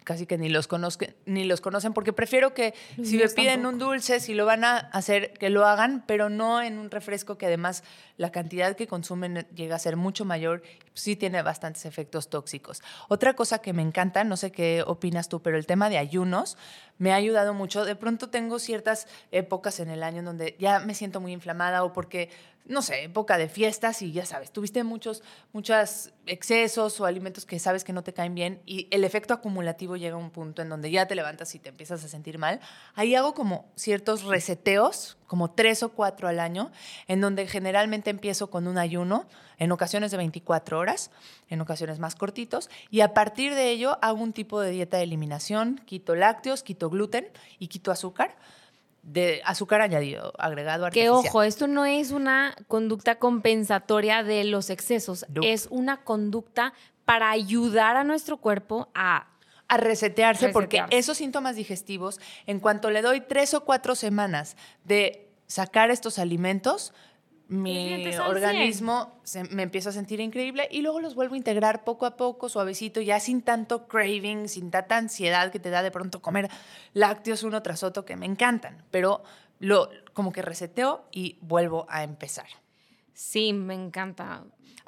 casi 0.04 0.26
que 0.26 0.38
ni 0.38 0.48
los, 0.48 0.66
conozcan, 0.66 1.14
ni 1.26 1.44
los 1.44 1.60
conocen, 1.60 1.92
porque 1.92 2.12
prefiero 2.12 2.54
que 2.54 2.74
si 3.02 3.16
me 3.16 3.28
piden 3.28 3.66
un 3.66 3.78
dulce, 3.78 4.20
si 4.20 4.34
lo 4.34 4.46
van 4.46 4.64
a 4.64 4.76
hacer, 4.76 5.32
que 5.34 5.50
lo 5.50 5.66
hagan, 5.66 6.04
pero 6.06 6.30
no 6.30 6.62
en 6.62 6.78
un 6.78 6.90
refresco 6.90 7.36
que 7.38 7.46
además 7.46 7.84
la 8.16 8.32
cantidad 8.32 8.74
que 8.76 8.86
consumen 8.86 9.46
llega 9.54 9.76
a 9.76 9.78
ser 9.78 9.96
mucho 9.96 10.24
mayor, 10.24 10.62
sí 10.94 11.16
tiene 11.16 11.42
bastantes 11.42 11.86
efectos 11.86 12.28
tóxicos. 12.28 12.82
Otra 13.08 13.34
cosa 13.34 13.60
que 13.60 13.72
me 13.72 13.82
encanta, 13.82 14.24
no 14.24 14.36
sé 14.36 14.52
qué 14.52 14.82
opinas 14.86 15.28
tú, 15.28 15.40
pero 15.42 15.56
el 15.56 15.66
tema 15.66 15.88
de 15.88 15.98
ayunos 15.98 16.56
me 16.98 17.12
ha 17.12 17.16
ayudado 17.16 17.54
mucho. 17.54 17.84
De 17.84 17.96
pronto 17.96 18.28
tengo 18.28 18.58
ciertas 18.58 19.06
épocas 19.30 19.80
en 19.80 19.90
el 19.90 20.02
año 20.02 20.18
en 20.18 20.24
donde 20.26 20.56
ya 20.58 20.80
me 20.80 20.94
siento 20.94 21.20
muy 21.20 21.32
inflamada 21.32 21.82
o 21.84 21.92
porque 21.92 22.30
no 22.70 22.82
sé, 22.82 23.02
época 23.02 23.36
de 23.36 23.48
fiestas 23.48 24.00
y 24.00 24.12
ya 24.12 24.24
sabes, 24.24 24.52
tuviste 24.52 24.84
muchos, 24.84 25.22
muchos 25.52 26.12
excesos 26.26 27.00
o 27.00 27.04
alimentos 27.04 27.44
que 27.44 27.58
sabes 27.58 27.82
que 27.82 27.92
no 27.92 28.04
te 28.04 28.12
caen 28.12 28.34
bien 28.34 28.62
y 28.64 28.86
el 28.92 29.02
efecto 29.02 29.34
acumulativo 29.34 29.96
llega 29.96 30.14
a 30.14 30.18
un 30.18 30.30
punto 30.30 30.62
en 30.62 30.68
donde 30.68 30.90
ya 30.90 31.06
te 31.06 31.16
levantas 31.16 31.54
y 31.56 31.58
te 31.58 31.70
empiezas 31.70 32.04
a 32.04 32.08
sentir 32.08 32.38
mal. 32.38 32.60
Ahí 32.94 33.16
hago 33.16 33.34
como 33.34 33.70
ciertos 33.74 34.22
reseteos, 34.22 35.18
como 35.26 35.50
tres 35.50 35.82
o 35.82 35.90
cuatro 35.90 36.28
al 36.28 36.38
año, 36.38 36.70
en 37.08 37.20
donde 37.20 37.48
generalmente 37.48 38.08
empiezo 38.10 38.50
con 38.50 38.68
un 38.68 38.78
ayuno, 38.78 39.26
en 39.58 39.72
ocasiones 39.72 40.12
de 40.12 40.16
24 40.16 40.78
horas, 40.78 41.10
en 41.48 41.60
ocasiones 41.60 41.98
más 41.98 42.14
cortitos, 42.14 42.70
y 42.90 43.00
a 43.00 43.12
partir 43.14 43.54
de 43.54 43.70
ello 43.70 43.98
hago 44.00 44.22
un 44.22 44.32
tipo 44.32 44.60
de 44.60 44.70
dieta 44.70 44.96
de 44.96 45.02
eliminación, 45.02 45.80
quito 45.84 46.14
lácteos, 46.14 46.62
quito 46.62 46.88
gluten 46.88 47.28
y 47.58 47.66
quito 47.66 47.90
azúcar 47.90 48.36
de 49.12 49.42
azúcar 49.44 49.80
añadido, 49.80 50.32
agregado 50.38 50.86
artificial. 50.86 51.22
Que 51.22 51.28
ojo, 51.28 51.42
esto 51.42 51.66
no 51.66 51.84
es 51.84 52.12
una 52.12 52.54
conducta 52.68 53.18
compensatoria 53.18 54.22
de 54.22 54.44
los 54.44 54.70
excesos, 54.70 55.26
es 55.42 55.66
una 55.70 56.04
conducta 56.04 56.72
para 57.04 57.30
ayudar 57.30 57.96
a 57.96 58.04
nuestro 58.04 58.36
cuerpo 58.36 58.88
a 58.94 59.26
a 59.66 59.76
resetearse, 59.76 60.48
porque 60.48 60.82
esos 60.90 61.18
síntomas 61.18 61.54
digestivos, 61.54 62.18
en 62.46 62.58
cuanto 62.58 62.90
le 62.90 63.02
doy 63.02 63.20
tres 63.20 63.54
o 63.54 63.64
cuatro 63.64 63.94
semanas 63.94 64.56
de 64.84 65.28
sacar 65.46 65.92
estos 65.92 66.18
alimentos, 66.18 66.92
mi 67.50 68.16
organismo 68.18 69.20
se, 69.24 69.42
me 69.42 69.64
empieza 69.64 69.88
a 69.88 69.92
sentir 69.92 70.20
increíble 70.20 70.68
y 70.70 70.82
luego 70.82 71.00
los 71.00 71.16
vuelvo 71.16 71.34
a 71.34 71.36
integrar 71.36 71.82
poco 71.82 72.06
a 72.06 72.16
poco, 72.16 72.48
suavecito, 72.48 73.00
ya 73.00 73.18
sin 73.18 73.42
tanto 73.42 73.88
craving, 73.88 74.48
sin 74.48 74.70
tanta 74.70 74.96
ansiedad 74.96 75.50
que 75.50 75.58
te 75.58 75.68
da 75.68 75.82
de 75.82 75.90
pronto 75.90 76.22
comer 76.22 76.48
lácteos 76.94 77.42
uno 77.42 77.60
tras 77.60 77.82
otro 77.82 78.04
que 78.04 78.14
me 78.14 78.26
encantan, 78.26 78.84
pero 78.92 79.24
lo 79.58 79.90
como 80.12 80.30
que 80.30 80.42
reseteo 80.42 81.08
y 81.10 81.38
vuelvo 81.40 81.86
a 81.88 82.04
empezar. 82.04 82.46
Sí, 83.14 83.52
me 83.52 83.74
encanta. 83.74 84.44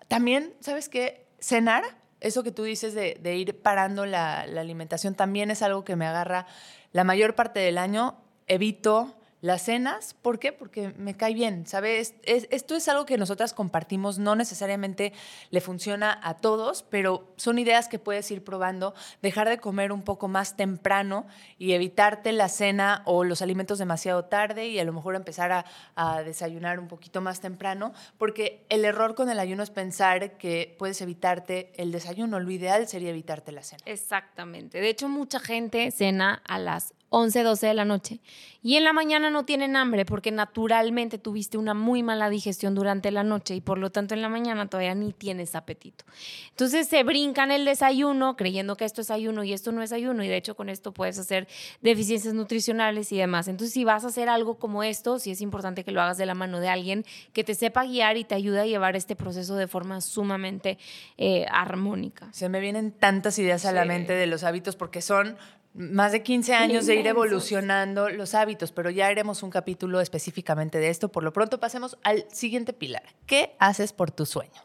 También, 0.07 0.55
¿sabes 0.61 0.89
qué? 0.89 1.27
Cenar, 1.41 1.83
eso 2.21 2.45
que 2.45 2.53
tú 2.53 2.63
dices 2.63 2.95
de, 2.95 3.19
de 3.21 3.37
ir 3.39 3.61
parando 3.61 4.07
la, 4.07 4.47
la 4.47 4.61
alimentación, 4.61 5.17
también 5.17 5.51
es 5.51 5.63
algo 5.63 5.85
que 5.85 5.97
me 5.97 6.07
agarra 6.07 6.47
la 6.93 7.03
mayor 7.03 7.35
parte 7.35 7.59
del 7.59 7.77
año. 7.77 8.19
Evito 8.47 9.17
las 9.43 9.63
cenas, 9.63 10.15
¿por 10.23 10.39
qué? 10.39 10.53
Porque 10.53 10.95
me 10.97 11.17
cae 11.17 11.35
bien, 11.35 11.67
¿sabes? 11.67 12.15
esto 12.23 12.77
es 12.77 12.89
algo 12.89 13.05
que 13.05 13.19
nosotras 13.19 13.53
compartimos, 13.53 14.19
no 14.19 14.37
necesariamente 14.37 15.13
le 15.51 15.61
funciona 15.61 16.19
a 16.23 16.37
todos, 16.37 16.85
pero 16.85 17.35
son 17.37 17.59
ideas 17.59 17.89
que 17.89 17.99
puedes 17.99 18.31
ir 18.31 18.45
probando, 18.45 18.95
dejar 19.21 19.49
de 19.49 19.59
comer 19.59 19.91
un 19.91 20.03
poco 20.03 20.29
más 20.29 20.57
temprano 20.57 21.27
y 21.59 21.73
evitarte 21.73 22.31
la 22.31 22.49
cena 22.49 23.03
o 23.05 23.25
los 23.25 23.43
alimentos 23.43 23.81
demasiado 23.81 24.27
tarde 24.27 24.69
y 24.69 24.79
a 24.79 24.85
lo 24.85 24.93
mejor 24.93 25.17
empezar 25.17 25.51
a, 25.51 25.65
a 25.97 26.23
desayunar 26.23 26.79
un 26.79 26.87
poquito 26.87 27.21
más 27.21 27.41
temprano, 27.41 27.93
porque 28.19 28.65
el 28.69 28.85
error 28.85 29.17
con 29.17 29.29
el 29.29 29.41
ayuno 29.41 29.65
es 29.65 29.71
pensar 29.71 30.39
que 30.39 30.77
puedes 30.79 31.01
evitarte 31.01 31.73
el 31.77 31.91
desayuno, 31.91 32.39
lo 32.39 32.51
ideal 32.53 32.87
sería 32.87 33.11
evitarte 33.11 33.51
la 33.51 33.65
cena. 33.65 33.83
Exactamente, 33.87 34.81
de 34.81 34.89
hecho 34.89 35.09
mucha 35.09 35.41
gente 35.41 35.91
cena 35.91 36.41
a 36.47 36.61
las 36.61 36.95
11, 37.13 37.43
12 37.43 37.67
de 37.67 37.75
la 37.75 37.85
noche. 37.85 38.21
Y 38.63 38.77
en 38.77 38.85
la 38.85 38.93
mañana 38.93 39.29
no 39.29 39.45
tienen 39.45 39.77
hambre 39.77 40.07
porque 40.07 40.31
naturalmente 40.31 41.19
tuviste 41.19 41.59
una 41.59 41.75
muy 41.75 42.03
mala 42.03 42.31
digestión 42.31 42.75
durante 42.75 43.11
la 43.11 43.23
noche 43.23 43.55
y 43.55 43.61
por 43.61 43.77
lo 43.77 43.91
tanto 43.91 44.15
en 44.15 44.23
la 44.23 44.29
mañana 44.29 44.69
todavía 44.69 44.95
ni 44.95 45.13
tienes 45.13 45.55
apetito. 45.55 46.05
Entonces 46.51 46.89
se 46.89 47.03
brincan 47.03 47.51
el 47.51 47.65
desayuno 47.65 48.37
creyendo 48.37 48.77
que 48.77 48.85
esto 48.85 49.01
es 49.01 49.11
ayuno 49.11 49.45
y 49.45 49.53
esto 49.53 49.73
no 49.73 49.83
es 49.83 49.93
ayuno 49.93 50.25
y 50.25 50.29
de 50.29 50.37
hecho 50.37 50.55
con 50.55 50.69
esto 50.69 50.93
puedes 50.93 51.19
hacer 51.19 51.49
deficiencias 51.83 52.35
nutricionales 52.35 53.13
y 53.13 53.19
demás. 53.19 53.49
Entonces 53.49 53.75
si 53.75 53.85
vas 53.85 54.05
a 54.05 54.09
hacer 54.09 54.29
algo 54.29 54.55
como 54.59 54.83
esto, 54.83 55.19
sí 55.19 55.33
es 55.33 55.41
importante 55.43 55.85
que 55.85 55.91
lo 55.91 56.01
hagas 56.01 56.17
de 56.17 56.25
la 56.25 56.35
mano 56.35 56.61
de 56.61 56.69
alguien 56.69 57.05
que 57.33 57.45
te 57.45 57.55
sepa 57.55 57.85
guiar 57.85 58.17
y 58.17 58.25
te 58.25 58.37
ayude 58.37 58.61
a 58.61 58.67
llevar 58.67 58.97
este 58.97 59.17
proceso 59.17 59.57
de 59.57 59.67
forma 59.67 60.01
sumamente 60.01 60.79
eh, 61.19 61.45
armónica. 61.51 62.29
Se 62.33 62.49
me 62.49 62.61
vienen 62.61 62.93
tantas 62.93 63.39
ideas 63.39 63.67
a 63.67 63.73
la 63.73 63.85
mente 63.85 64.15
de 64.15 64.27
los 64.27 64.45
hábitos 64.45 64.77
porque 64.77 65.03
son 65.03 65.37
más 65.75 66.13
de 66.13 66.23
15 66.23 66.55
años 66.55 66.87
de 66.87 66.97
ir 66.97 67.07
evolucionando 67.07 68.11
los 68.11 68.35
hábitos, 68.35 68.73
pero 68.73 68.91
ya 68.91 69.07
haremos 69.07 69.43
un 69.43 69.51
capítulo 69.51 70.01
específicamente 70.01 70.79
de 70.79 70.91
esto. 70.91 71.11
Por 71.11 71.25
lo 71.25 71.33
pronto 71.33 71.61
pasemos 71.61 71.97
al 72.03 72.27
siguiente 72.31 72.73
pilar. 72.73 73.05
¿Qué 73.27 73.57
haces 73.59 73.93
por 73.93 74.11
tu 74.11 74.27
sueño? 74.27 74.61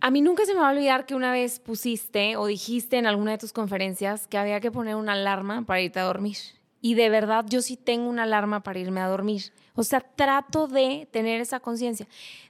A 0.00 0.10
mí 0.10 0.22
nunca 0.22 0.46
se 0.46 0.54
me 0.54 0.60
va 0.60 0.68
a 0.68 0.72
olvidar 0.72 1.06
que 1.06 1.14
una 1.14 1.32
vez 1.32 1.58
pusiste 1.58 2.36
o 2.36 2.46
dijiste 2.46 2.96
en 2.96 3.06
alguna 3.06 3.32
de 3.32 3.38
tus 3.38 3.52
conferencias 3.52 4.26
que 4.26 4.38
había 4.38 4.60
que 4.60 4.70
poner 4.70 4.94
una 4.94 5.12
alarma 5.12 5.62
para 5.66 5.80
irte 5.80 5.98
a 5.98 6.04
dormir. 6.04 6.38
Y 6.80 6.94
de 6.94 7.10
verdad 7.10 7.44
yo 7.48 7.60
sí 7.60 7.76
tengo 7.76 8.08
una 8.08 8.22
alarma 8.22 8.62
para 8.62 8.78
irme 8.78 9.00
a 9.00 9.08
dormir. 9.08 9.52
O 9.74 9.82
sea, 9.82 10.00
trato 10.00 10.68
de 10.68 11.08
tener 11.10 11.40
esa 11.40 11.60
conciencia. 11.60 12.06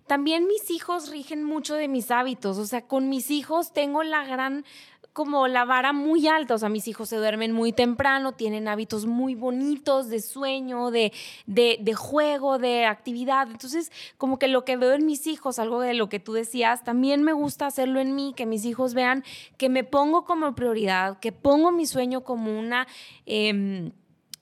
También 0.07 0.47
mis 0.47 0.71
hijos 0.71 1.11
rigen 1.11 1.43
mucho 1.43 1.75
de 1.75 1.89
mis 1.89 2.11
hábitos. 2.11 2.59
O 2.59 2.67
sea, 2.67 2.83
con 2.83 3.09
mis 3.09 3.31
hijos 3.31 3.73
tengo 3.73 4.03
la 4.03 4.25
gran 4.25 4.65
como 5.19 5.49
la 5.49 5.65
vara 5.65 5.93
muy 5.93 6.29
alta. 6.29 6.55
O 6.55 6.59
sea, 6.59 6.69
mis 6.69 6.87
hijos 6.87 7.09
se 7.09 7.17
duermen 7.17 7.51
muy 7.51 7.73
temprano, 7.73 8.35
tienen 8.35 8.69
hábitos 8.69 9.05
muy 9.05 9.35
bonitos 9.35 10.09
de 10.09 10.21
sueño, 10.21 10.93
de, 10.93 11.13
de, 11.49 11.95
juego, 11.95 12.59
de 12.59 12.87
actividad. 12.87 13.51
Entonces, 13.51 13.91
como 14.17 14.39
que 14.39 14.47
lo 14.47 14.65
que 14.65 14.77
veo 14.77 14.93
en 14.93 15.05
mis 15.05 15.27
hijos, 15.27 15.59
algo 15.59 15.81
de 15.81 15.95
lo 15.95 16.09
que 16.09 16.21
tú 16.21 16.35
decías, 16.35 16.85
también 16.85 17.25
me 17.25 17.33
gusta 17.33 17.67
hacerlo 17.67 17.99
en 17.99 18.15
mí, 18.15 18.33
que 18.37 18.47
mis 18.47 18.65
hijos 18.65 18.95
vean 18.95 19.25
que 19.57 19.69
me 19.69 19.83
pongo 19.83 20.25
como 20.25 20.55
prioridad, 20.55 21.19
que 21.19 21.33
pongo 21.33 21.73
mi 21.73 21.85
sueño 21.85 22.23
como 22.23 22.57
una... 22.57 22.87
Em, 23.27 23.91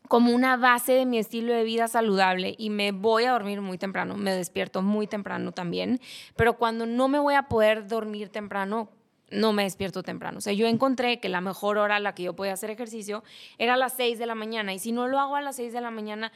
como 0.08 0.32
una 0.32 0.56
base 0.56 0.92
de 0.92 1.04
mi 1.04 1.18
estilo 1.18 1.52
de 1.52 1.64
vida 1.64 1.88
saludable 1.88 2.54
y 2.58 2.70
me 2.70 2.92
voy 2.92 3.24
a 3.24 3.32
dormir 3.32 3.60
muy 3.60 3.76
temprano, 3.76 4.16
me 4.16 4.32
despierto 4.32 4.80
muy 4.80 5.08
temprano 5.08 5.50
también, 5.50 6.00
pero 6.36 6.58
cuando 6.58 6.86
no 6.86 7.08
me 7.08 7.18
voy 7.18 7.34
a 7.34 7.48
poder 7.48 7.88
dormir 7.88 8.28
temprano, 8.28 8.88
no 9.30 9.52
me 9.52 9.64
despierto 9.64 10.02
temprano. 10.02 10.38
O 10.38 10.40
sea, 10.40 10.52
yo 10.52 10.66
encontré 10.66 11.20
que 11.20 11.28
la 11.28 11.40
mejor 11.40 11.78
hora 11.78 11.96
a 11.96 12.00
la 12.00 12.14
que 12.14 12.22
yo 12.22 12.34
podía 12.34 12.52
hacer 12.52 12.70
ejercicio 12.70 13.24
era 13.58 13.74
a 13.74 13.76
las 13.76 13.94
6 13.94 14.18
de 14.18 14.26
la 14.26 14.34
mañana 14.34 14.72
y 14.72 14.78
si 14.78 14.92
no 14.92 15.08
lo 15.08 15.18
hago 15.18 15.36
a 15.36 15.40
las 15.40 15.56
6 15.56 15.72
de 15.72 15.80
la 15.80 15.90
mañana, 15.90 16.32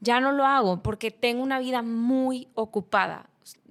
ya 0.00 0.20
no 0.20 0.32
lo 0.32 0.44
hago 0.44 0.82
porque 0.82 1.10
tengo 1.10 1.42
una 1.42 1.58
vida 1.58 1.82
muy 1.82 2.48
ocupada. 2.54 3.30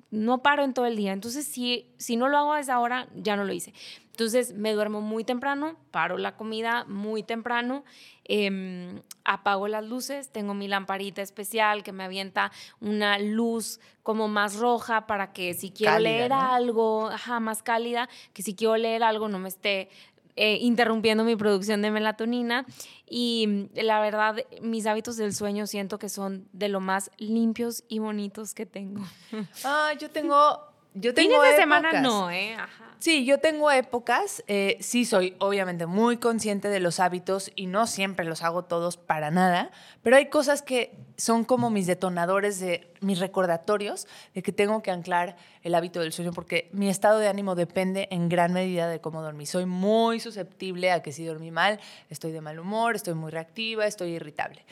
No 0.10 0.44
paro 0.44 0.63
en 0.63 0.74
todo 0.74 0.86
el 0.86 0.96
día. 0.96 1.12
Entonces, 1.12 1.46
si, 1.46 1.92
si 1.98 2.18
no 2.18 2.27
lo 2.27 2.38
hago 2.38 2.53
a 2.53 2.60
esa 2.60 2.80
hora, 2.80 3.08
ya 3.15 3.36
no 3.36 3.46
lo 3.46 3.53
hice. 3.53 3.74
Entonces 4.13 4.53
me 4.53 4.74
duermo 4.74 5.01
muy 5.01 5.24
temprano, 5.24 5.75
paro 5.89 6.20
la 6.20 6.36
comida 6.36 6.86
muy 6.88 7.24
temprano, 7.24 7.84
em, 8.25 9.01
apago 9.25 9.67
las 9.67 9.84
luces, 9.84 10.29
tengo 10.29 10.53
mi 10.53 10.67
lamparita 10.67 11.24
especial 11.24 11.82
que 11.82 11.91
me 11.91 12.03
avienta 12.03 12.51
una 12.79 13.17
luz 13.17 13.79
como 14.03 14.27
más 14.27 14.58
roja 14.58 15.08
para 15.08 15.34
que 15.34 15.55
si 15.55 15.72
quiero 15.72 15.98
leer 15.98 16.32
algo, 16.32 17.08
ajá, 17.08 17.39
más 17.39 17.63
cálida, 17.63 18.08
que 18.34 18.43
si 18.43 18.53
quiero 18.53 18.77
leer 18.77 19.01
algo 19.01 19.29
no 19.29 19.39
me 19.39 19.50
esté 19.50 19.89
eh, 20.36 20.58
interrumpiendo 20.62 21.24
mi 21.24 21.36
producción 21.36 21.82
de 21.82 21.89
melatonina. 21.89 22.65
Y 23.10 23.67
la 23.74 24.00
verdad, 24.00 24.38
mis 24.62 24.86
hábitos 24.86 25.17
del 25.17 25.34
sueño 25.34 25.65
siento 25.67 25.98
que 26.00 26.10
son 26.10 26.48
de 26.53 26.70
lo 26.70 26.79
más 26.79 27.10
limpios 27.17 27.84
y 27.88 27.98
bonitos 27.98 28.53
que 28.53 28.67
tengo. 28.67 29.01
Ah, 29.63 29.93
yo 30.00 30.10
tengo 30.10 30.73
yo 30.94 31.14
tengo 31.14 31.36
Fines 31.36 31.52
de 31.52 31.58
semana 31.58 32.02
no, 32.02 32.30
¿eh? 32.30 32.56
Sí, 33.04 33.26
yo 33.26 33.38
tengo 33.40 33.70
épocas. 33.70 34.46
Eh, 34.48 34.78
sí, 34.80 35.04
soy 35.04 35.36
obviamente 35.40 35.88
muy 35.88 36.16
consciente 36.16 36.70
de 36.70 36.80
los 36.80 37.02
hábitos 37.02 37.52
y 37.54 37.68
no 37.68 37.86
siempre 37.86 38.26
los 38.26 38.44
hago 38.44 38.64
todos 38.64 38.96
para 38.96 39.30
nada, 39.30 39.72
pero 40.04 40.16
hay 40.16 40.28
cosas 40.28 40.62
que 40.62 40.96
son 41.18 41.44
como 41.44 41.70
mis 41.70 41.86
detonadores 41.86 42.62
de 42.62 42.90
mis 43.02 43.20
recordatorios 43.20 44.08
de 44.34 44.42
que 44.42 44.54
tengo 44.54 44.82
que 44.82 44.92
anclar 44.92 45.36
el 45.64 45.76
hábito 45.76 46.00
del 46.00 46.14
sueño 46.14 46.32
porque 46.32 46.70
mi 46.72 46.88
estado 46.88 47.20
de 47.20 47.28
ánimo 47.28 47.56
depende 47.56 48.08
en 48.10 48.30
gran 48.30 48.54
medida 48.54 48.88
de 48.88 49.02
cómo 49.02 49.22
dormí. 49.22 49.46
Soy 49.46 49.66
muy 49.66 50.22
susceptible 50.22 50.90
a 50.90 51.02
que 51.02 51.12
si 51.12 51.26
dormí 51.26 51.52
mal, 51.52 51.82
estoy 52.10 52.32
de 52.32 52.40
mal 52.40 52.58
humor, 52.58 52.96
estoy 52.96 53.16
muy 53.16 53.32
reactiva, 53.32 53.86
estoy 53.86 54.12
irritable. 54.12 54.64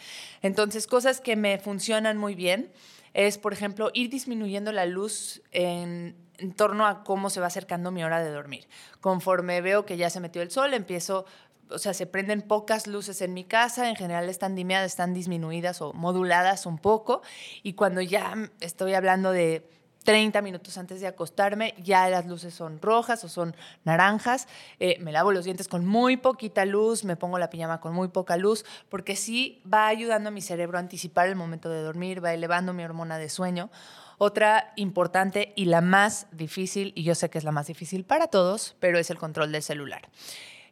Entonces, 0.41 0.87
cosas 0.87 1.19
que 1.19 1.35
me 1.35 1.59
funcionan 1.59 2.17
muy 2.17 2.35
bien 2.35 2.71
es, 3.13 3.37
por 3.37 3.53
ejemplo, 3.53 3.91
ir 3.93 4.09
disminuyendo 4.09 4.71
la 4.71 4.85
luz 4.85 5.41
en, 5.51 6.15
torno 6.55 6.87
a 6.87 7.03
cómo 7.03 7.29
se 7.29 7.39
va 7.39 7.47
acercando 7.47 7.91
mi 7.91 8.03
hora 8.03 8.23
de 8.23 8.31
dormir. 8.31 8.67
Conforme 8.99 9.61
veo 9.61 9.85
que 9.85 9.97
ya 9.97 10.09
se 10.09 10.19
metió 10.19 10.41
el 10.41 10.51
sol, 10.51 10.73
empiezo 10.73 11.25
o 11.69 11.77
sea, 11.77 11.93
se 11.93 12.05
prenden 12.05 12.41
pocas 12.41 12.85
luces 12.85 13.21
en 13.21 13.33
mi 13.33 13.45
casa, 13.45 13.87
en 13.87 13.95
general 13.95 14.27
están 14.27 14.55
dimeadas, 14.55 14.91
están 14.91 15.13
disminuidas 15.13 15.81
o 15.81 15.93
moduladas 15.93 16.65
un 16.65 16.77
poco, 16.77 17.21
y 17.63 17.73
cuando 17.73 18.01
ya 18.01 18.51
estoy 18.59 18.93
hablando 18.93 19.31
de 19.31 19.69
30 20.03 20.41
minutos 20.41 20.77
antes 20.77 20.99
de 20.99 21.07
acostarme, 21.07 21.75
ya 21.81 22.09
las 22.09 22.25
luces 22.25 22.53
son 22.53 22.81
rojas 22.81 23.23
o 23.23 23.29
son 23.29 23.55
naranjas. 23.83 24.47
Eh, 24.79 24.97
me 24.99 25.11
lavo 25.11 25.31
los 25.31 25.45
dientes 25.45 25.67
con 25.67 25.85
muy 25.85 26.17
poquita 26.17 26.65
luz, 26.65 27.03
me 27.03 27.15
pongo 27.15 27.37
la 27.37 27.49
pijama 27.49 27.79
con 27.79 27.93
muy 27.93 28.07
poca 28.07 28.37
luz, 28.37 28.65
porque 28.89 29.15
sí 29.15 29.61
va 29.71 29.87
ayudando 29.87 30.29
a 30.29 30.31
mi 30.31 30.41
cerebro 30.41 30.77
a 30.77 30.81
anticipar 30.81 31.27
el 31.27 31.35
momento 31.35 31.69
de 31.69 31.81
dormir, 31.81 32.23
va 32.23 32.33
elevando 32.33 32.73
mi 32.73 32.83
hormona 32.83 33.17
de 33.17 33.29
sueño. 33.29 33.69
Otra 34.17 34.73
importante 34.75 35.53
y 35.55 35.65
la 35.65 35.81
más 35.81 36.27
difícil, 36.31 36.93
y 36.95 37.03
yo 37.03 37.15
sé 37.15 37.29
que 37.29 37.37
es 37.37 37.43
la 37.43 37.51
más 37.51 37.67
difícil 37.67 38.03
para 38.03 38.27
todos, 38.27 38.75
pero 38.79 38.99
es 38.99 39.09
el 39.09 39.17
control 39.17 39.51
del 39.51 39.63
celular. 39.63 40.09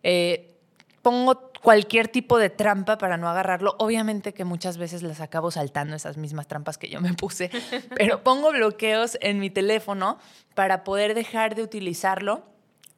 Eh, 0.04 0.59
pongo 1.02 1.52
cualquier 1.62 2.08
tipo 2.08 2.38
de 2.38 2.50
trampa 2.50 2.98
para 2.98 3.18
no 3.18 3.30
agarrarlo. 3.30 3.76
Obviamente 3.80 4.34
que 4.34 4.46
muchas 4.46 4.78
veces 4.78 5.04
las 5.04 5.22
acabo 5.22 5.52
saltando 5.52 5.96
esas 5.96 6.18
mismas 6.18 6.48
trampas 6.48 6.78
que 6.78 6.90
yo 6.90 7.02
me 7.02 7.14
puse, 7.14 7.50
pero 7.96 8.24
pongo 8.24 8.52
bloqueos 8.52 9.18
en 9.22 9.40
mi 9.40 9.50
teléfono 9.50 10.18
para 10.56 10.84
poder 10.84 11.14
dejar 11.14 11.56
de 11.56 11.64
utilizarlo 11.64 12.44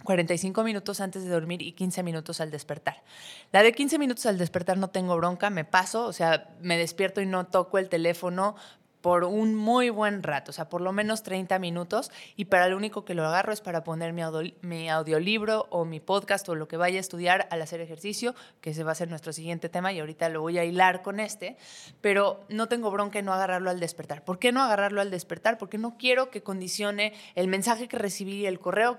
45 0.03 0.63
minutos 0.63 0.99
antes 0.99 1.23
de 1.23 1.29
dormir 1.29 1.61
y 1.61 1.73
15 1.73 2.03
minutos 2.03 2.41
al 2.41 2.51
despertar. 2.51 3.03
La 3.51 3.63
de 3.63 3.71
15 3.71 3.99
minutos 3.99 4.25
al 4.25 4.37
despertar 4.37 4.77
no 4.77 4.89
tengo 4.89 5.15
bronca, 5.15 5.49
me 5.49 5.65
paso, 5.65 6.05
o 6.05 6.13
sea, 6.13 6.49
me 6.61 6.77
despierto 6.77 7.21
y 7.21 7.25
no 7.25 7.45
toco 7.45 7.77
el 7.77 7.89
teléfono 7.89 8.55
por 9.01 9.23
un 9.23 9.55
muy 9.55 9.89
buen 9.89 10.23
rato, 10.23 10.51
o 10.51 10.53
sea, 10.53 10.69
por 10.69 10.81
lo 10.81 10.91
menos 10.91 11.23
30 11.23 11.59
minutos, 11.59 12.11
y 12.35 12.45
para 12.45 12.69
lo 12.69 12.77
único 12.77 13.03
que 13.03 13.13
lo 13.13 13.25
agarro 13.25 13.51
es 13.51 13.61
para 13.61 13.83
poner 13.83 14.13
mi, 14.13 14.89
audiolibro 14.89 15.67
o 15.69 15.85
mi 15.85 15.99
podcast 15.99 16.47
o 16.49 16.55
lo 16.55 16.67
que 16.67 16.77
vaya 16.77 16.97
a 16.97 17.01
estudiar 17.01 17.47
al 17.51 17.61
hacer 17.61 17.81
ejercicio, 17.81 18.35
que 18.61 18.71
ese 18.71 18.83
va 18.83 18.91
a 18.91 18.95
ser 18.95 19.09
nuestro 19.09 19.33
siguiente 19.33 19.69
tema 19.69 19.91
y 19.91 19.99
ahorita 19.99 20.29
lo 20.29 20.41
voy 20.41 20.57
a 20.57 20.63
hilar 20.63 21.01
con 21.01 21.19
este, 21.19 21.57
pero 22.01 22.41
no 22.49 22.67
tengo 22.67 22.91
bronca 22.91 23.19
en 23.19 23.25
no 23.25 23.33
agarrarlo 23.33 23.69
al 23.69 23.79
despertar. 23.79 24.23
¿Por 24.23 24.39
qué 24.39 24.51
no 24.51 24.61
agarrarlo 24.61 25.01
al 25.01 25.11
despertar? 25.11 25.57
Porque 25.57 25.77
no 25.77 25.97
quiero 25.97 26.29
que 26.29 26.43
condicione 26.43 27.13
el 27.35 27.47
mensaje 27.47 27.87
que 27.87 27.97
recibí, 27.97 28.45
el 28.45 28.59
correo 28.59 28.97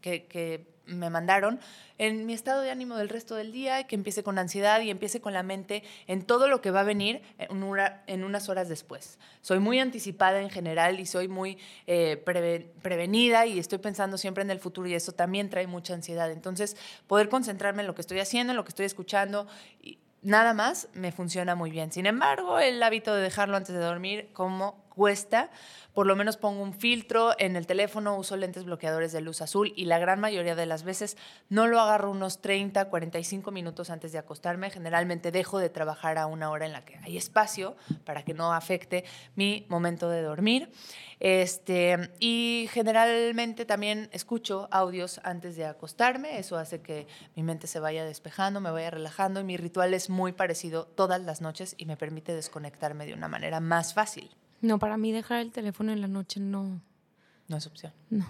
que, 0.00 0.26
que 0.26 0.73
me 0.86 1.10
mandaron 1.10 1.60
en 1.98 2.26
mi 2.26 2.32
estado 2.32 2.60
de 2.60 2.70
ánimo 2.70 2.96
del 2.96 3.08
resto 3.08 3.36
del 3.36 3.52
día, 3.52 3.84
que 3.86 3.94
empiece 3.94 4.22
con 4.22 4.38
ansiedad 4.38 4.80
y 4.80 4.90
empiece 4.90 5.20
con 5.20 5.32
la 5.32 5.42
mente 5.42 5.82
en 6.06 6.22
todo 6.22 6.48
lo 6.48 6.60
que 6.60 6.70
va 6.70 6.80
a 6.80 6.84
venir 6.84 7.22
en, 7.38 8.24
unas 8.24 8.48
horas 8.48 8.68
después. 8.68 9.18
Soy 9.42 9.60
muy 9.60 9.78
anticipada 9.78 10.40
en 10.40 10.50
general 10.50 10.98
y 10.98 11.06
soy 11.06 11.28
muy 11.28 11.58
eh, 11.86 12.22
prevenida 12.82 13.46
y 13.46 13.58
estoy 13.58 13.78
pensando 13.78 14.18
siempre 14.18 14.42
en 14.42 14.50
el 14.50 14.58
futuro 14.58 14.88
y 14.88 14.94
eso 14.94 15.12
también 15.12 15.50
trae 15.50 15.66
mucha 15.66 15.94
ansiedad. 15.94 16.30
Entonces, 16.30 16.76
poder 17.06 17.28
concentrarme 17.28 17.82
en 17.82 17.86
lo 17.86 17.94
que 17.94 18.00
estoy 18.00 18.18
haciendo, 18.18 18.52
en 18.52 18.56
lo 18.56 18.64
que 18.64 18.70
estoy 18.70 18.86
escuchando. 18.86 19.46
nada 20.22 20.52
más 20.52 20.88
me 20.94 21.12
funciona 21.12 21.54
muy 21.54 21.70
bien. 21.70 21.92
Sin 21.92 22.06
embargo, 22.06 22.58
el 22.58 22.82
hábito 22.82 23.14
de 23.14 23.22
dejarlo 23.22 23.56
antes 23.56 23.74
de 23.74 23.80
dormir, 23.80 24.30
como 24.32 24.83
cuesta, 24.94 25.50
por 25.92 26.06
lo 26.06 26.16
menos 26.16 26.36
pongo 26.36 26.62
un 26.62 26.74
filtro 26.74 27.32
en 27.38 27.56
el 27.56 27.66
teléfono, 27.66 28.16
uso 28.16 28.36
lentes 28.36 28.64
bloqueadores 28.64 29.12
de 29.12 29.20
luz 29.20 29.40
azul 29.42 29.72
y 29.76 29.84
la 29.84 29.98
gran 29.98 30.20
mayoría 30.20 30.54
de 30.54 30.66
las 30.66 30.82
veces 30.82 31.16
no 31.48 31.66
lo 31.66 31.80
agarro 31.80 32.10
unos 32.10 32.40
30, 32.40 32.86
45 32.86 33.50
minutos 33.50 33.90
antes 33.90 34.12
de 34.12 34.18
acostarme. 34.18 34.70
Generalmente 34.70 35.30
dejo 35.30 35.58
de 35.58 35.70
trabajar 35.70 36.18
a 36.18 36.26
una 36.26 36.50
hora 36.50 36.66
en 36.66 36.72
la 36.72 36.84
que 36.84 36.98
hay 37.04 37.16
espacio 37.16 37.76
para 38.04 38.24
que 38.24 38.34
no 38.34 38.52
afecte 38.52 39.04
mi 39.36 39.66
momento 39.68 40.08
de 40.08 40.22
dormir. 40.22 40.70
Este, 41.20 42.10
y 42.18 42.68
generalmente 42.72 43.64
también 43.64 44.08
escucho 44.12 44.68
audios 44.70 45.20
antes 45.24 45.56
de 45.56 45.64
acostarme, 45.64 46.38
eso 46.38 46.56
hace 46.56 46.82
que 46.82 47.06
mi 47.36 47.42
mente 47.42 47.66
se 47.66 47.80
vaya 47.80 48.04
despejando, 48.04 48.60
me 48.60 48.70
vaya 48.70 48.90
relajando 48.90 49.40
y 49.40 49.44
mi 49.44 49.56
ritual 49.56 49.94
es 49.94 50.10
muy 50.10 50.32
parecido 50.32 50.86
todas 50.86 51.22
las 51.22 51.40
noches 51.40 51.74
y 51.78 51.86
me 51.86 51.96
permite 51.96 52.34
desconectarme 52.34 53.06
de 53.06 53.14
una 53.14 53.28
manera 53.28 53.60
más 53.60 53.94
fácil. 53.94 54.30
No, 54.64 54.78
para 54.78 54.96
mí 54.96 55.12
dejar 55.12 55.40
el 55.40 55.52
teléfono 55.52 55.92
en 55.92 56.00
la 56.00 56.08
noche 56.08 56.40
no. 56.40 56.80
No 57.48 57.56
es 57.56 57.66
opción. 57.66 57.92
No. 58.08 58.26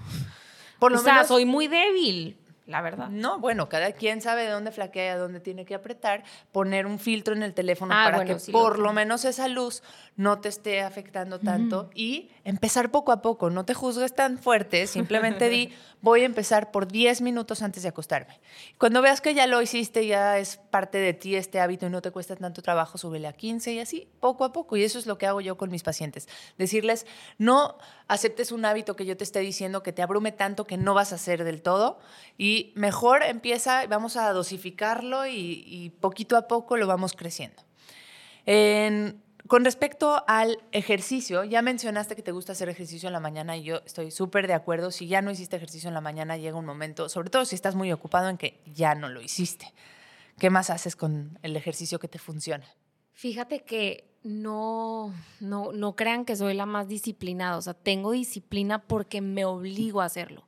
Por 0.80 0.90
lo 0.90 0.98
o 0.98 1.00
sea, 1.00 1.22
soy 1.22 1.44
muy 1.44 1.68
débil, 1.68 2.36
la 2.66 2.80
verdad. 2.82 3.08
No, 3.08 3.38
bueno, 3.38 3.68
cada 3.68 3.92
quien 3.92 4.20
sabe 4.20 4.42
de 4.42 4.50
dónde 4.50 4.72
flaquea, 4.72 5.16
dónde 5.16 5.38
tiene 5.38 5.64
que 5.64 5.76
apretar, 5.76 6.24
poner 6.50 6.86
un 6.86 6.98
filtro 6.98 7.34
en 7.34 7.44
el 7.44 7.54
teléfono 7.54 7.94
Ah, 7.94 8.04
para 8.06 8.16
bueno, 8.16 8.34
que 8.34 8.40
sí, 8.40 8.50
por 8.50 8.80
lo 8.80 8.92
menos 8.92 9.24
esa 9.24 9.46
luz 9.46 9.84
no 10.16 10.40
te 10.40 10.48
esté 10.48 10.82
afectando 10.82 11.38
tanto 11.38 11.90
y 11.94 12.30
empezar 12.42 12.90
poco 12.90 13.12
a 13.12 13.22
poco, 13.22 13.48
no 13.48 13.64
te 13.64 13.74
juzgues 13.74 14.14
tan 14.14 14.36
fuerte, 14.38 14.88
simplemente 14.88 15.48
di, 15.50 15.72
voy 16.04 16.20
a 16.20 16.26
empezar 16.26 16.70
por 16.70 16.86
10 16.86 17.22
minutos 17.22 17.62
antes 17.62 17.82
de 17.82 17.88
acostarme. 17.88 18.38
Cuando 18.78 19.00
veas 19.00 19.22
que 19.22 19.32
ya 19.32 19.46
lo 19.46 19.62
hiciste, 19.62 20.06
ya 20.06 20.38
es 20.38 20.58
parte 20.58 20.98
de 20.98 21.14
ti 21.14 21.34
este 21.34 21.60
hábito 21.60 21.86
y 21.86 21.90
no 21.90 22.02
te 22.02 22.10
cuesta 22.10 22.36
tanto 22.36 22.60
trabajo, 22.60 22.98
súbele 22.98 23.26
a 23.26 23.32
15 23.32 23.72
y 23.72 23.80
así, 23.80 24.06
poco 24.20 24.44
a 24.44 24.52
poco. 24.52 24.76
Y 24.76 24.84
eso 24.84 24.98
es 24.98 25.06
lo 25.06 25.16
que 25.16 25.26
hago 25.26 25.40
yo 25.40 25.56
con 25.56 25.70
mis 25.70 25.82
pacientes. 25.82 26.28
Decirles, 26.58 27.06
no 27.38 27.78
aceptes 28.06 28.52
un 28.52 28.66
hábito 28.66 28.96
que 28.96 29.06
yo 29.06 29.16
te 29.16 29.24
esté 29.24 29.40
diciendo 29.40 29.82
que 29.82 29.92
te 29.94 30.02
abrume 30.02 30.30
tanto 30.30 30.66
que 30.66 30.76
no 30.76 30.92
vas 30.92 31.12
a 31.12 31.14
hacer 31.14 31.42
del 31.42 31.62
todo 31.62 31.98
y 32.36 32.74
mejor 32.76 33.22
empieza, 33.24 33.86
vamos 33.86 34.16
a 34.18 34.30
dosificarlo 34.32 35.26
y, 35.26 35.64
y 35.66 35.88
poquito 35.88 36.36
a 36.36 36.46
poco 36.48 36.76
lo 36.76 36.86
vamos 36.86 37.14
creciendo. 37.14 37.62
En- 38.44 39.23
con 39.46 39.64
respecto 39.64 40.24
al 40.26 40.58
ejercicio, 40.72 41.44
ya 41.44 41.60
mencionaste 41.60 42.16
que 42.16 42.22
te 42.22 42.32
gusta 42.32 42.52
hacer 42.52 42.68
ejercicio 42.70 43.08
en 43.08 43.12
la 43.12 43.20
mañana 43.20 43.56
y 43.56 43.62
yo 43.62 43.82
estoy 43.84 44.10
súper 44.10 44.46
de 44.46 44.54
acuerdo. 44.54 44.90
Si 44.90 45.06
ya 45.06 45.20
no 45.20 45.30
hiciste 45.30 45.56
ejercicio 45.56 45.88
en 45.88 45.94
la 45.94 46.00
mañana, 46.00 46.38
llega 46.38 46.56
un 46.56 46.64
momento, 46.64 47.08
sobre 47.10 47.28
todo 47.28 47.44
si 47.44 47.54
estás 47.54 47.74
muy 47.74 47.92
ocupado 47.92 48.30
en 48.30 48.38
que 48.38 48.62
ya 48.64 48.94
no 48.94 49.08
lo 49.08 49.20
hiciste. 49.20 49.72
¿Qué 50.38 50.48
más 50.48 50.70
haces 50.70 50.96
con 50.96 51.38
el 51.42 51.56
ejercicio 51.56 51.98
que 51.98 52.08
te 52.08 52.18
funciona? 52.18 52.66
Fíjate 53.12 53.60
que 53.60 54.10
no, 54.22 55.14
no, 55.40 55.72
no 55.72 55.94
crean 55.94 56.24
que 56.24 56.36
soy 56.36 56.54
la 56.54 56.66
más 56.66 56.88
disciplinada. 56.88 57.58
O 57.58 57.62
sea, 57.62 57.74
tengo 57.74 58.12
disciplina 58.12 58.82
porque 58.82 59.20
me 59.20 59.44
obligo 59.44 60.00
a 60.00 60.06
hacerlo. 60.06 60.44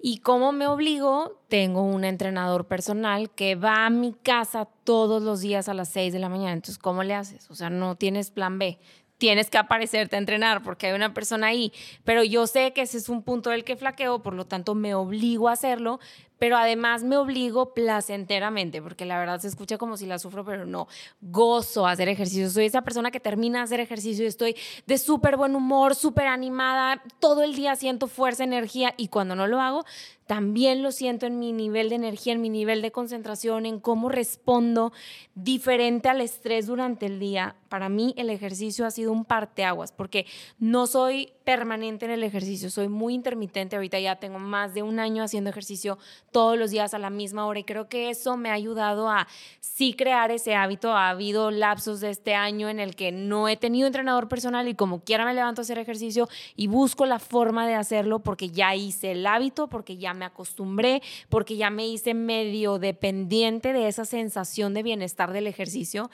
Y 0.00 0.18
como 0.18 0.52
me 0.52 0.68
obligo, 0.68 1.40
tengo 1.48 1.82
un 1.82 2.04
entrenador 2.04 2.66
personal 2.66 3.30
que 3.30 3.56
va 3.56 3.86
a 3.86 3.90
mi 3.90 4.12
casa 4.12 4.68
todos 4.84 5.22
los 5.22 5.40
días 5.40 5.68
a 5.68 5.74
las 5.74 5.88
6 5.88 6.12
de 6.12 6.20
la 6.20 6.28
mañana. 6.28 6.52
Entonces, 6.52 6.78
¿cómo 6.78 7.02
le 7.02 7.14
haces? 7.14 7.50
O 7.50 7.56
sea, 7.56 7.68
no 7.68 7.96
tienes 7.96 8.30
plan 8.30 8.60
B. 8.60 8.78
Tienes 9.18 9.50
que 9.50 9.58
aparecerte 9.58 10.14
a 10.14 10.20
entrenar 10.20 10.62
porque 10.62 10.86
hay 10.86 10.92
una 10.92 11.12
persona 11.12 11.48
ahí. 11.48 11.72
Pero 12.04 12.22
yo 12.22 12.46
sé 12.46 12.72
que 12.72 12.82
ese 12.82 12.98
es 12.98 13.08
un 13.08 13.24
punto 13.24 13.50
del 13.50 13.64
que 13.64 13.76
flaqueo, 13.76 14.22
por 14.22 14.34
lo 14.34 14.46
tanto 14.46 14.76
me 14.76 14.94
obligo 14.94 15.48
a 15.48 15.52
hacerlo, 15.52 15.98
pero 16.38 16.56
además 16.56 17.02
me 17.02 17.16
obligo 17.16 17.74
placenteramente, 17.74 18.80
porque 18.82 19.04
la 19.04 19.18
verdad 19.18 19.40
se 19.40 19.48
escucha 19.48 19.78
como 19.78 19.96
si 19.96 20.06
la 20.06 20.18
sufro, 20.18 20.44
pero 20.44 20.66
no. 20.66 20.88
Gozo 21.20 21.86
hacer 21.86 22.08
ejercicio. 22.08 22.48
Soy 22.50 22.66
esa 22.66 22.82
persona 22.82 23.10
que 23.10 23.20
termina 23.20 23.58
de 23.58 23.64
hacer 23.64 23.80
ejercicio 23.80 24.24
y 24.24 24.28
estoy 24.28 24.56
de 24.86 24.98
súper 24.98 25.36
buen 25.36 25.54
humor, 25.54 25.94
súper 25.94 26.26
animada, 26.26 27.02
todo 27.18 27.42
el 27.42 27.54
día 27.54 27.76
siento 27.76 28.06
fuerza, 28.06 28.44
energía 28.44 28.94
y 28.96 29.08
cuando 29.08 29.34
no 29.34 29.46
lo 29.46 29.60
hago, 29.60 29.84
también 30.28 30.82
lo 30.82 30.92
siento 30.92 31.24
en 31.24 31.38
mi 31.38 31.54
nivel 31.54 31.88
de 31.88 31.94
energía, 31.94 32.34
en 32.34 32.42
mi 32.42 32.50
nivel 32.50 32.82
de 32.82 32.92
concentración, 32.92 33.64
en 33.64 33.80
cómo 33.80 34.10
respondo 34.10 34.92
diferente 35.34 36.10
al 36.10 36.20
estrés 36.20 36.66
durante 36.66 37.06
el 37.06 37.18
día. 37.18 37.56
Para 37.70 37.88
mí 37.88 38.12
el 38.18 38.28
ejercicio 38.28 38.84
ha 38.84 38.90
sido 38.90 39.10
un 39.10 39.24
parteaguas 39.24 39.90
porque 39.90 40.26
no 40.58 40.86
soy 40.86 41.32
permanente 41.44 42.04
en 42.04 42.10
el 42.10 42.24
ejercicio, 42.24 42.68
soy 42.68 42.88
muy 42.88 43.14
intermitente. 43.14 43.76
Ahorita 43.76 43.98
ya 43.98 44.16
tengo 44.16 44.38
más 44.38 44.74
de 44.74 44.82
un 44.82 44.98
año 44.98 45.22
haciendo 45.22 45.48
ejercicio 45.48 45.96
todos 46.30 46.58
los 46.58 46.70
días 46.70 46.92
a 46.92 46.98
la 46.98 47.08
misma 47.08 47.46
hora 47.46 47.60
y 47.60 47.64
creo 47.64 47.88
que 47.88 48.10
eso 48.10 48.36
me 48.36 48.50
ha 48.50 48.52
ayudado 48.52 49.08
a 49.08 49.26
sí 49.60 49.94
crear 49.94 50.30
ese 50.30 50.54
hábito. 50.54 50.92
Ha 50.92 51.08
habido 51.08 51.50
lapsos 51.50 52.00
de 52.00 52.10
este 52.10 52.34
año 52.34 52.68
en 52.68 52.80
el 52.80 52.96
que 52.96 53.12
no 53.12 53.48
he 53.48 53.56
tenido 53.56 53.86
entrenador 53.86 54.28
personal 54.28 54.68
y 54.68 54.74
como 54.74 55.00
quiera 55.00 55.24
me 55.24 55.32
levanto 55.32 55.62
a 55.62 55.64
hacer 55.64 55.78
ejercicio 55.78 56.28
y 56.54 56.66
busco 56.66 57.06
la 57.06 57.18
forma 57.18 57.66
de 57.66 57.76
hacerlo 57.76 58.18
porque 58.18 58.50
ya 58.50 58.74
hice 58.74 59.12
el 59.12 59.26
hábito, 59.26 59.68
porque 59.68 59.96
ya 59.96 60.17
me 60.18 60.26
acostumbré, 60.26 61.02
porque 61.28 61.56
ya 61.56 61.70
me 61.70 61.88
hice 61.88 62.12
medio 62.14 62.78
dependiente 62.78 63.72
de 63.72 63.88
esa 63.88 64.04
sensación 64.04 64.74
de 64.74 64.82
bienestar 64.82 65.32
del 65.32 65.46
ejercicio. 65.46 66.10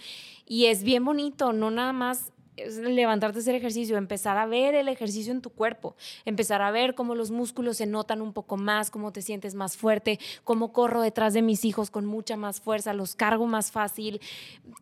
Y 0.47 0.67
es 0.67 0.85
bien 0.85 1.05
bonito, 1.05 1.53
no 1.53 1.71
nada 1.71 1.93
más 1.93 2.33
levantarte 2.57 3.39
a 3.39 3.41
hacer 3.41 3.55
ejercicio, 3.55 3.97
empezar 3.97 4.37
a 4.37 4.47
ver 4.47 4.75
el 4.75 4.89
ejercicio 4.89 5.33
en 5.33 5.41
tu 5.41 5.51
cuerpo, 5.51 5.97
empezar 6.25 6.63
a 6.63 6.71
ver 6.71 6.95
cómo 6.95 7.15
los 7.15 7.31
músculos 7.31 7.79
se 7.79 7.87
notan 7.87 8.23
un 8.23 8.33
poco 8.33 8.57
más, 8.57 8.91
cómo 8.91 9.13
te 9.13 9.23
sientes 9.23 9.55
más 9.55 9.77
fuerte, 9.77 10.21
cómo 10.45 10.73
corro 10.73 11.03
detrás 11.03 11.35
de 11.35 11.43
mis 11.43 11.65
hijos 11.65 11.91
con 11.91 12.07
mucha 12.07 12.37
más 12.37 12.61
fuerza, 12.61 12.95
los 12.95 13.17
cargo 13.17 13.47
más 13.47 13.73
fácil. 13.73 14.21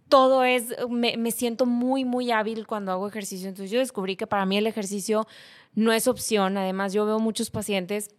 Todo 0.08 0.44
es, 0.44 0.74
me, 0.90 1.16
me 1.16 1.30
siento 1.30 1.66
muy, 1.66 2.04
muy 2.04 2.30
hábil 2.30 2.66
cuando 2.66 2.92
hago 2.92 3.08
ejercicio. 3.08 3.48
Entonces 3.48 3.70
yo 3.70 3.78
descubrí 3.78 4.16
que 4.16 4.26
para 4.26 4.44
mí 4.44 4.58
el 4.58 4.66
ejercicio 4.66 5.26
no 5.74 5.92
es 5.92 6.06
opción. 6.08 6.58
Además, 6.58 6.92
yo 6.92 7.06
veo 7.06 7.18
muchos 7.18 7.50
pacientes 7.50 8.10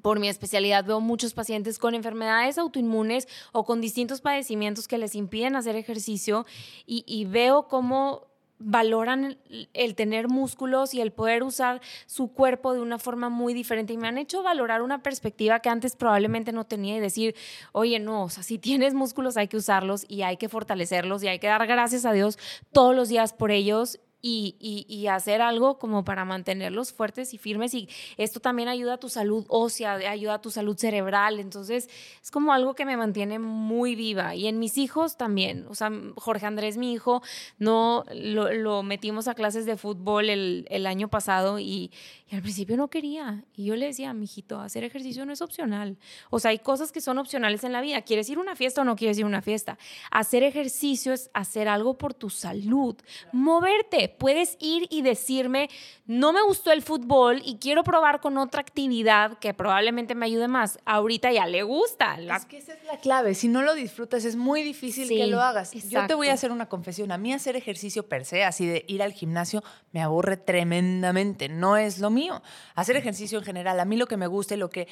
por 0.00 0.18
mi 0.18 0.28
especialidad 0.28 0.84
veo 0.84 1.00
muchos 1.00 1.34
pacientes 1.34 1.78
con 1.78 1.94
enfermedades 1.94 2.58
autoinmunes 2.58 3.28
o 3.52 3.64
con 3.64 3.80
distintos 3.80 4.20
padecimientos 4.20 4.88
que 4.88 4.98
les 4.98 5.14
impiden 5.14 5.56
hacer 5.56 5.76
ejercicio 5.76 6.46
y, 6.86 7.24
veo 7.26 7.68
cómo 7.68 8.26
valoran 8.58 9.24
el, 9.48 9.68
el, 9.72 9.94
tener 9.94 10.28
músculos 10.28 10.94
y 10.94 11.00
el 11.00 11.12
poder 11.12 11.42
usar 11.42 11.80
su 12.06 12.32
cuerpo 12.32 12.74
de 12.74 12.80
una 12.80 12.98
forma 12.98 13.28
muy 13.28 13.54
diferente. 13.54 13.92
Y 13.92 13.96
me 13.96 14.06
han 14.06 14.18
hecho 14.18 14.42
valorar 14.42 14.82
una 14.82 15.02
perspectiva 15.02 15.60
que 15.60 15.68
antes 15.68 15.96
probablemente 15.96 16.52
no 16.52 16.64
tenía 16.64 16.96
y 16.96 17.00
decir, 17.00 17.34
oye, 17.72 17.98
no, 17.98 18.24
o 18.24 18.28
sea, 18.28 18.42
si 18.42 18.58
tienes 18.58 18.94
músculos 18.94 19.36
hay 19.36 19.48
que 19.48 19.56
usarlos 19.56 20.04
y 20.08 20.22
hay 20.22 20.36
que 20.36 20.48
fortalecerlos 20.48 21.22
y 21.22 21.28
hay 21.28 21.38
que 21.38 21.48
dar 21.48 21.66
gracias 21.66 22.04
a 22.04 22.12
Dios 22.12 22.38
todos 22.72 22.94
los 22.94 23.08
días 23.08 23.32
por 23.32 23.50
ellos 23.50 23.98
y, 24.24 24.86
y, 24.88 25.06
hacer 25.08 25.42
algo 25.42 25.80
como 25.80 26.04
para 26.04 26.24
mantenerlos 26.24 26.92
fuertes 26.92 27.34
y 27.34 27.38
firmes. 27.38 27.74
Y 27.74 27.88
esto 28.16 28.38
también 28.38 28.68
ayuda 28.68 28.94
a 28.94 28.98
tu 28.98 29.08
salud 29.08 29.44
ósea, 29.48 29.94
ayuda 29.94 30.34
a 30.34 30.40
tu 30.40 30.52
salud 30.52 30.76
cerebral. 30.76 31.40
Entonces, 31.40 31.90
es 32.22 32.30
como 32.30 32.52
algo 32.52 32.74
que 32.74 32.84
me 32.84 32.96
mantiene 32.96 33.40
muy 33.40 33.96
viva. 33.96 34.36
Y 34.36 34.46
en 34.46 34.60
mis 34.60 34.78
hijos 34.78 35.16
también. 35.16 35.66
O 35.68 35.74
sea, 35.74 35.90
Jorge 36.14 36.46
Andrés, 36.46 36.76
mi 36.76 36.92
hijo, 36.92 37.20
no 37.58 38.04
lo, 38.14 38.84
metimos 38.84 39.26
a 39.26 39.34
clases 39.34 39.66
de 39.66 39.76
fútbol 39.76 40.30
el, 40.30 40.66
el 40.70 40.86
año 40.86 41.08
pasado 41.08 41.58
y, 41.58 41.90
y, 42.30 42.36
al 42.36 42.42
principio 42.42 42.76
no 42.76 42.88
quería. 42.88 43.42
Y 43.56 43.64
yo 43.64 43.74
le 43.74 43.86
decía, 43.86 44.14
mijito, 44.14 44.60
hacer 44.60 44.84
ejercicio 44.84 45.26
no 45.26 45.32
es 45.32 45.42
opcional. 45.42 45.96
O 46.30 46.38
sea, 46.38 46.52
hay 46.52 46.60
cosas 46.60 46.92
que 46.92 47.00
son 47.00 47.18
opcionales 47.18 47.64
en 47.64 47.72
la 47.72 47.80
vida. 47.80 48.02
¿Quieres 48.02 48.30
ir 48.30 48.38
a 48.38 48.40
una 48.40 48.54
fiesta 48.54 48.82
o 48.82 48.84
no 48.84 48.94
quieres 48.94 49.18
ir 49.18 49.24
a 49.24 49.26
una 49.26 49.42
fiesta? 49.42 49.78
Hacer 50.12 50.44
ejercicio 50.44 51.12
es 51.12 51.28
hacer 51.34 51.66
algo 51.66 51.98
por 51.98 52.14
tu 52.14 52.30
salud. 52.30 52.94
Moverte 53.32 54.11
puedes 54.18 54.56
ir 54.60 54.86
y 54.90 55.02
decirme, 55.02 55.68
no 56.06 56.32
me 56.32 56.42
gustó 56.42 56.72
el 56.72 56.82
fútbol 56.82 57.42
y 57.44 57.58
quiero 57.58 57.82
probar 57.84 58.20
con 58.20 58.38
otra 58.38 58.60
actividad 58.60 59.38
que 59.38 59.54
probablemente 59.54 60.14
me 60.14 60.26
ayude 60.26 60.48
más. 60.48 60.78
Ahorita 60.84 61.32
ya 61.32 61.46
le 61.46 61.62
gusta. 61.62 62.18
La... 62.18 62.36
Es 62.36 62.46
que 62.46 62.58
esa 62.58 62.74
es 62.74 62.84
la 62.84 62.98
clave. 62.98 63.34
Si 63.34 63.48
no 63.48 63.62
lo 63.62 63.74
disfrutas, 63.74 64.24
es 64.24 64.36
muy 64.36 64.62
difícil 64.62 65.08
sí, 65.08 65.16
que 65.16 65.26
lo 65.26 65.40
hagas. 65.40 65.74
Exacto. 65.74 66.00
Yo 66.00 66.06
te 66.06 66.14
voy 66.14 66.28
a 66.28 66.34
hacer 66.34 66.52
una 66.52 66.68
confesión. 66.68 67.12
A 67.12 67.18
mí 67.18 67.32
hacer 67.32 67.56
ejercicio 67.56 68.08
per 68.08 68.24
se, 68.24 68.44
así 68.44 68.66
de 68.66 68.84
ir 68.88 69.02
al 69.02 69.12
gimnasio, 69.12 69.62
me 69.92 70.02
aburre 70.02 70.36
tremendamente. 70.36 71.48
No 71.48 71.76
es 71.76 71.98
lo 71.98 72.10
mío. 72.10 72.42
Hacer 72.74 72.96
ejercicio 72.96 73.38
en 73.38 73.44
general, 73.44 73.80
a 73.80 73.84
mí 73.84 73.96
lo 73.96 74.06
que 74.06 74.16
me 74.16 74.26
gusta 74.26 74.54
y 74.54 74.58
lo 74.58 74.70
que 74.70 74.88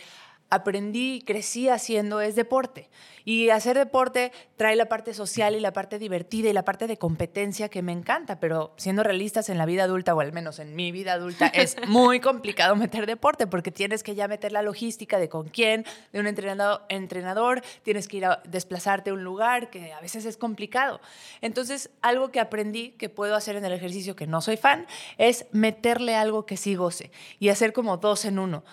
aprendí 0.50 1.14
y 1.14 1.22
crecí 1.22 1.68
haciendo 1.68 2.20
es 2.20 2.34
deporte. 2.34 2.90
Y 3.24 3.50
hacer 3.50 3.76
deporte 3.76 4.32
trae 4.56 4.76
la 4.76 4.86
parte 4.86 5.14
social 5.14 5.54
y 5.54 5.60
la 5.60 5.72
parte 5.72 5.98
divertida 5.98 6.48
y 6.48 6.52
la 6.52 6.64
parte 6.64 6.86
de 6.86 6.96
competencia 6.96 7.68
que 7.68 7.82
me 7.82 7.92
encanta, 7.92 8.40
pero 8.40 8.74
siendo 8.76 9.02
realistas 9.02 9.48
en 9.48 9.58
la 9.58 9.66
vida 9.66 9.84
adulta, 9.84 10.14
o 10.14 10.20
al 10.20 10.32
menos 10.32 10.58
en 10.58 10.74
mi 10.74 10.90
vida 10.90 11.12
adulta, 11.12 11.46
es 11.46 11.76
muy 11.86 12.20
complicado 12.20 12.74
meter 12.76 13.06
deporte 13.06 13.46
porque 13.46 13.70
tienes 13.70 14.02
que 14.02 14.14
ya 14.14 14.26
meter 14.26 14.52
la 14.52 14.62
logística 14.62 15.18
de 15.18 15.28
con 15.28 15.48
quién, 15.48 15.84
de 16.12 16.20
un 16.20 16.26
entrenador, 16.26 16.82
entrenador 16.88 17.62
tienes 17.82 18.08
que 18.08 18.16
ir 18.18 18.26
a 18.26 18.42
desplazarte 18.48 19.10
a 19.10 19.14
un 19.14 19.22
lugar 19.22 19.70
que 19.70 19.92
a 19.92 20.00
veces 20.00 20.24
es 20.24 20.36
complicado. 20.36 21.00
Entonces, 21.40 21.90
algo 22.02 22.30
que 22.30 22.40
aprendí 22.40 22.90
que 22.92 23.08
puedo 23.08 23.36
hacer 23.36 23.56
en 23.56 23.64
el 23.64 23.72
ejercicio, 23.72 24.16
que 24.16 24.26
no 24.26 24.40
soy 24.40 24.56
fan, 24.56 24.86
es 25.18 25.46
meterle 25.52 26.16
algo 26.16 26.46
que 26.46 26.56
sí 26.56 26.74
goce 26.74 27.12
y 27.38 27.50
hacer 27.50 27.72
como 27.72 27.98
dos 27.98 28.24
en 28.24 28.38
uno 28.38 28.64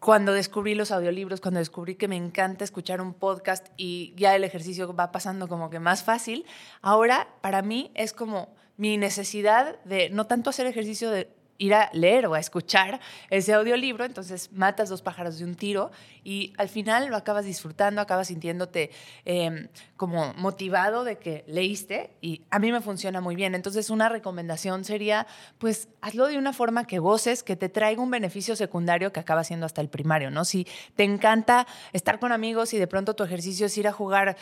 cuando 0.00 0.32
descubrí 0.32 0.74
los 0.74 0.90
audiolibros, 0.90 1.40
cuando 1.40 1.58
descubrí 1.58 1.94
que 1.94 2.08
me 2.08 2.16
encanta 2.16 2.64
escuchar 2.64 3.00
un 3.00 3.14
podcast 3.14 3.68
y 3.76 4.14
ya 4.16 4.36
el 4.36 4.44
ejercicio 4.44 4.94
va 4.94 5.12
pasando 5.12 5.48
como 5.48 5.70
que 5.70 5.80
más 5.80 6.02
fácil, 6.02 6.44
ahora 6.82 7.28
para 7.40 7.62
mí 7.62 7.90
es 7.94 8.12
como 8.12 8.54
mi 8.76 8.96
necesidad 8.98 9.82
de 9.84 10.10
no 10.10 10.26
tanto 10.26 10.50
hacer 10.50 10.66
ejercicio 10.66 11.10
de 11.10 11.28
ir 11.58 11.74
a 11.74 11.90
leer 11.92 12.26
o 12.26 12.34
a 12.34 12.40
escuchar 12.40 13.00
ese 13.30 13.52
audiolibro, 13.52 14.04
entonces 14.04 14.50
matas 14.52 14.88
dos 14.88 15.02
pájaros 15.02 15.38
de 15.38 15.44
un 15.44 15.54
tiro 15.54 15.90
y 16.24 16.52
al 16.56 16.68
final 16.68 17.08
lo 17.08 17.16
acabas 17.16 17.44
disfrutando, 17.44 18.00
acabas 18.00 18.28
sintiéndote 18.28 18.90
em, 19.24 19.68
como 19.96 20.34
motivado 20.34 21.04
de 21.04 21.18
que 21.18 21.44
leíste 21.46 22.10
y 22.20 22.42
a 22.50 22.58
mí 22.58 22.72
me 22.72 22.80
funciona 22.80 23.20
muy 23.20 23.36
bien. 23.36 23.54
Entonces 23.54 23.90
una 23.90 24.08
recomendación 24.08 24.84
sería, 24.84 25.26
pues 25.58 25.88
hazlo 26.00 26.26
de 26.26 26.38
una 26.38 26.52
forma 26.52 26.86
que 26.86 26.98
goces, 26.98 27.42
que 27.42 27.56
te 27.56 27.68
traiga 27.68 28.02
un 28.02 28.10
beneficio 28.10 28.56
secundario 28.56 29.12
que 29.12 29.20
acaba 29.20 29.44
siendo 29.44 29.66
hasta 29.66 29.80
el 29.80 29.88
primario, 29.88 30.30
¿no? 30.30 30.44
Si 30.44 30.66
te 30.94 31.04
encanta 31.04 31.66
estar 31.92 32.18
con 32.18 32.32
amigos 32.32 32.74
y 32.74 32.78
de 32.78 32.86
pronto 32.86 33.14
tu 33.14 33.24
ejercicio 33.24 33.66
es 33.66 33.78
ir 33.78 33.88
a 33.88 33.92
jugar 33.92 34.36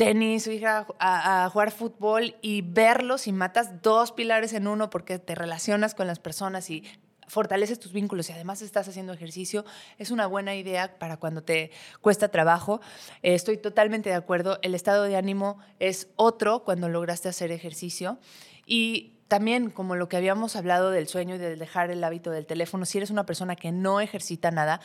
tenis 0.00 0.46
o 0.46 0.50
ir 0.50 0.66
a, 0.66 1.50
jugar 1.52 1.70
fútbol 1.72 2.34
y 2.40 2.62
verlos 2.62 3.26
y 3.26 3.32
matas 3.32 3.82
dos 3.82 4.12
pilares 4.12 4.54
en 4.54 4.66
uno 4.66 4.88
porque 4.88 5.18
te 5.18 5.34
relacionas 5.34 5.94
con 5.94 6.06
las 6.06 6.18
personas 6.18 6.70
y 6.70 6.84
fortaleces 7.28 7.78
tus 7.78 7.92
vínculos 7.92 8.30
y 8.30 8.32
además 8.32 8.62
estás 8.62 8.88
haciendo 8.88 9.12
ejercicio, 9.12 9.66
es 9.98 10.10
una 10.10 10.26
buena 10.26 10.54
idea 10.54 10.98
para 10.98 11.18
cuando 11.18 11.42
te 11.42 11.70
cuesta 12.00 12.28
trabajo. 12.28 12.80
Eh, 13.22 13.34
estoy 13.34 13.58
totalmente 13.58 14.08
de 14.08 14.14
acuerdo. 14.14 14.58
El 14.62 14.74
estado 14.74 15.02
de 15.04 15.16
ánimo 15.16 15.58
es 15.80 16.08
otro 16.16 16.64
cuando 16.64 16.88
lograste 16.88 17.28
hacer 17.28 17.52
ejercicio. 17.52 18.18
Y 18.64 19.19
también, 19.30 19.70
como 19.70 19.94
lo 19.94 20.08
que 20.08 20.16
habíamos 20.16 20.56
hablado 20.56 20.90
del 20.90 21.06
sueño 21.06 21.36
y 21.36 21.38
de 21.38 21.54
dejar 21.54 21.92
el 21.92 22.02
hábito 22.02 22.32
del 22.32 22.46
teléfono, 22.46 22.84
si 22.84 22.98
eres 22.98 23.10
una 23.10 23.26
persona 23.26 23.54
que 23.54 23.70
no 23.70 24.00
ejercita 24.00 24.50
nada, 24.50 24.80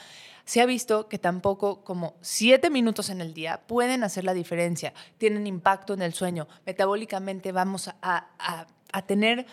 se 0.45 0.61
ha 0.61 0.67
visto 0.67 1.09
que 1.09 1.17
tampoco 1.17 1.83
como 1.83 2.15
siete 2.21 2.69
minutos 2.69 3.09
en 3.09 3.21
el 3.21 3.33
día 3.33 3.61
pueden 3.65 4.03
hacer 4.03 4.23
la 4.23 4.35
diferencia, 4.35 4.93
tienen 5.17 5.47
impacto 5.47 5.95
en 5.95 6.03
el 6.03 6.13
sueño. 6.13 6.47
Metabólicamente 6.63 7.51
vamos 7.51 7.89
a, 8.03 8.67
tener 9.07 9.47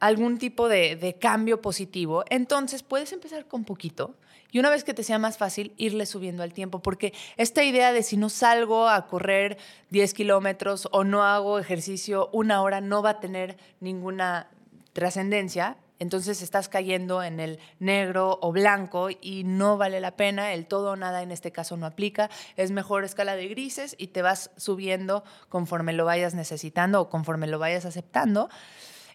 algún 0.00 0.38
tipo 0.38 0.66
de, 0.66 0.96
de, 0.96 1.18
cambio 1.18 1.60
positivo. 1.60 2.24
Entonces 2.30 2.82
puedes 2.82 3.12
empezar 3.12 3.44
con 3.46 3.64
poquito 3.64 4.14
y 4.52 4.58
una 4.58 4.70
vez 4.70 4.84
que 4.84 4.92
te 4.92 5.02
sea 5.02 5.18
más 5.18 5.38
fácil, 5.38 5.72
irle 5.78 6.04
subiendo 6.04 6.42
al 6.42 6.52
tiempo, 6.52 6.80
porque 6.80 7.14
esta 7.38 7.64
idea 7.64 7.92
de 7.92 8.02
si 8.02 8.18
no 8.18 8.28
salgo 8.28 8.88
a 8.88 9.06
correr 9.06 9.56
10 9.90 10.12
kilómetros 10.12 10.88
o 10.92 11.04
no 11.04 11.24
hago 11.24 11.58
ejercicio 11.58 12.28
una 12.32 12.60
hora 12.60 12.82
no 12.82 13.02
va 13.02 13.10
a 13.10 13.20
tener 13.20 13.56
ninguna 13.80 14.50
trascendencia. 14.92 15.78
Entonces 15.98 16.42
estás 16.42 16.68
cayendo 16.68 17.22
en 17.22 17.40
el 17.40 17.60
negro 17.78 18.38
o 18.42 18.52
blanco 18.52 19.08
y 19.08 19.44
no 19.44 19.78
vale 19.78 20.00
la 20.00 20.16
pena, 20.16 20.52
el 20.52 20.66
todo 20.66 20.90
o 20.90 20.96
nada 20.96 21.22
en 21.22 21.30
este 21.30 21.50
caso 21.50 21.76
no 21.76 21.86
aplica, 21.86 22.28
es 22.56 22.72
mejor 22.72 23.04
escala 23.04 23.36
de 23.36 23.48
grises 23.48 23.94
y 23.96 24.08
te 24.08 24.20
vas 24.20 24.50
subiendo 24.56 25.24
conforme 25.48 25.92
lo 25.92 26.04
vayas 26.04 26.34
necesitando 26.34 27.00
o 27.00 27.08
conforme 27.08 27.46
lo 27.46 27.58
vayas 27.58 27.86
aceptando. 27.86 28.50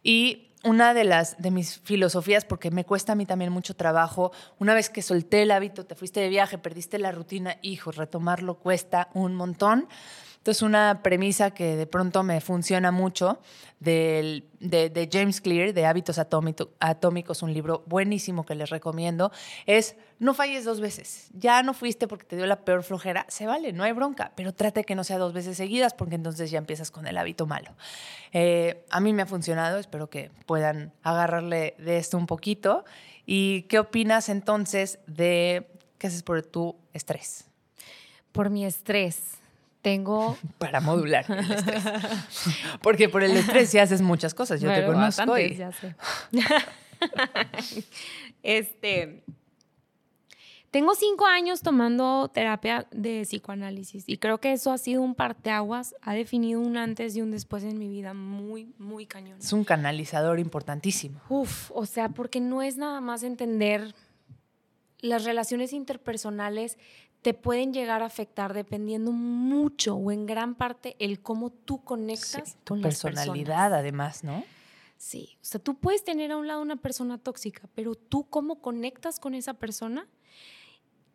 Y 0.02 0.48
una 0.68 0.94
de 0.94 1.06
las 1.06 1.38
de 1.38 1.50
mis 1.50 1.80
filosofías, 1.80 2.44
porque 2.44 2.72
me 2.72 2.84
cuesta 2.84 3.14
a 3.14 3.16
mí 3.16 3.26
también 3.26 3.52
mucho 3.52 3.74
trabajo, 3.74 4.34
una 4.60 4.74
vez 4.74 4.90
que 4.90 5.02
solté 5.02 5.44
el 5.44 5.52
hábito, 5.52 5.86
te 5.86 5.96
fuiste 5.96 6.20
de 6.20 6.28
viaje, 6.28 6.58
perdiste 6.58 7.00
la 7.00 7.14
rutina, 7.14 7.58
hijo, 7.62 7.92
retomarlo 7.92 8.56
cuesta 8.56 9.10
un 9.14 9.34
montón. 9.34 9.88
Entonces, 10.48 10.62
una 10.62 11.02
premisa 11.04 11.52
que 11.52 11.76
de 11.76 11.88
pronto 11.88 12.24
me 12.24 12.40
funciona 12.40 12.90
mucho 12.90 13.42
de, 13.82 14.46
de, 14.62 15.10
James 15.12 15.42
Clear, 15.42 15.74
de 15.74 15.86
Hábitos 15.86 16.20
Atómicos, 16.20 17.42
un 17.42 17.54
libro 17.54 17.84
buenísimo 17.86 18.46
que 18.46 18.56
les 18.56 18.70
recomiendo, 18.70 19.30
es 19.66 19.98
no 20.20 20.34
falles 20.34 20.64
dos 20.64 20.80
veces. 20.80 21.28
Ya 21.34 21.64
no 21.64 21.74
fuiste 21.74 22.08
porque 22.08 22.24
te 22.24 22.38
dio 22.38 22.46
la 22.46 22.62
peor 22.62 22.84
flojera, 22.84 23.26
se 23.28 23.46
vale, 23.46 23.74
no 23.74 23.84
hay 23.84 23.92
bronca, 23.92 24.32
pero 24.38 24.54
trate 24.54 24.86
que 24.86 24.96
no 24.96 25.04
sea 25.04 25.18
dos 25.18 25.34
veces 25.34 25.58
seguidas 25.58 25.94
porque 25.94 26.16
entonces 26.16 26.50
ya 26.50 26.60
empiezas 26.60 26.92
con 26.92 27.08
el 27.08 27.18
hábito 27.18 27.46
malo. 27.46 27.76
Eh, 28.32 28.86
a 28.90 29.02
mí 29.02 29.12
me 29.12 29.24
ha 29.24 29.26
funcionado, 29.26 29.80
espero 29.80 30.10
que 30.10 30.32
puedan 30.46 30.94
agarrarle 31.04 31.76
de 31.78 31.98
esto 31.98 32.18
un 32.18 32.26
poquito. 32.26 32.86
¿Y 33.26 33.64
qué 33.64 33.80
opinas 33.80 34.30
entonces 34.30 35.00
de 35.08 35.68
qué 35.98 36.08
haces 36.08 36.24
por 36.24 36.42
tu 36.42 36.78
estrés? 36.94 37.50
Por 38.32 38.50
mi 38.50 38.66
estrés 38.66 39.42
tengo... 39.88 40.38
Para 40.58 40.82
modular 40.82 41.26
el 41.30 41.40
estrés. 41.40 41.84
Porque 42.82 43.08
por 43.08 43.24
el 43.24 43.32
estrés 43.38 43.70
sí 43.70 43.80
haces 43.80 44.02
muchas 44.02 44.34
cosas. 44.34 44.60
Yo 44.60 44.74
te 44.74 44.86
conozco 44.86 45.38
y... 45.38 45.56
ya 45.56 45.72
sé. 45.72 45.96
este... 48.44 49.24
Tengo 50.70 50.94
cinco 50.96 51.26
años 51.26 51.62
tomando 51.62 52.30
terapia 52.34 52.86
de 52.92 53.22
psicoanálisis 53.22 54.04
y 54.06 54.18
creo 54.18 54.40
que 54.40 54.52
eso 54.52 54.74
ha 54.74 54.78
sido 54.78 55.02
un 55.02 55.16
parteaguas, 55.16 55.96
ha 56.02 56.14
definido 56.14 56.60
un 56.60 56.76
antes 56.76 57.16
y 57.16 57.22
un 57.22 57.32
después 57.32 57.64
en 57.64 57.80
mi 57.80 57.88
vida 57.88 58.14
muy, 58.14 58.74
muy 58.78 59.06
cañón. 59.06 59.40
Es 59.40 59.54
un 59.54 59.64
canalizador 59.64 60.40
importantísimo. 60.40 61.22
Uf, 61.30 61.72
o 61.74 61.86
sea, 61.86 62.10
porque 62.10 62.42
no 62.42 62.62
es 62.62 62.76
nada 62.76 63.00
más 63.00 63.24
entender 63.24 63.96
las 65.00 65.24
relaciones 65.24 65.72
interpersonales 65.72 66.78
te 67.22 67.34
pueden 67.34 67.74
llegar 67.74 68.04
a 68.04 68.06
afectar 68.06 68.54
dependiendo 68.54 69.12
mucho 69.12 69.96
o 69.96 70.12
en 70.12 70.26
gran 70.26 70.56
parte 70.56 70.96
el 71.00 71.22
cómo 71.22 71.50
tú 71.50 71.84
conectas 71.84 72.58
tu 72.64 72.80
personalidad 72.82 73.74
además, 73.74 74.24
¿no? 74.24 74.44
Sí, 74.98 75.38
o 75.42 75.46
sea, 75.46 75.60
tú 75.60 75.76
puedes 75.76 76.04
tener 76.04 76.32
a 76.32 76.38
un 76.38 76.48
lado 76.48 76.62
una 76.62 76.78
persona 76.78 77.18
tóxica, 77.18 77.70
pero 77.76 77.96
tú 77.96 78.28
cómo 78.30 78.62
conectas 78.62 79.20
con 79.20 79.36
esa 79.36 79.54
persona 79.54 80.08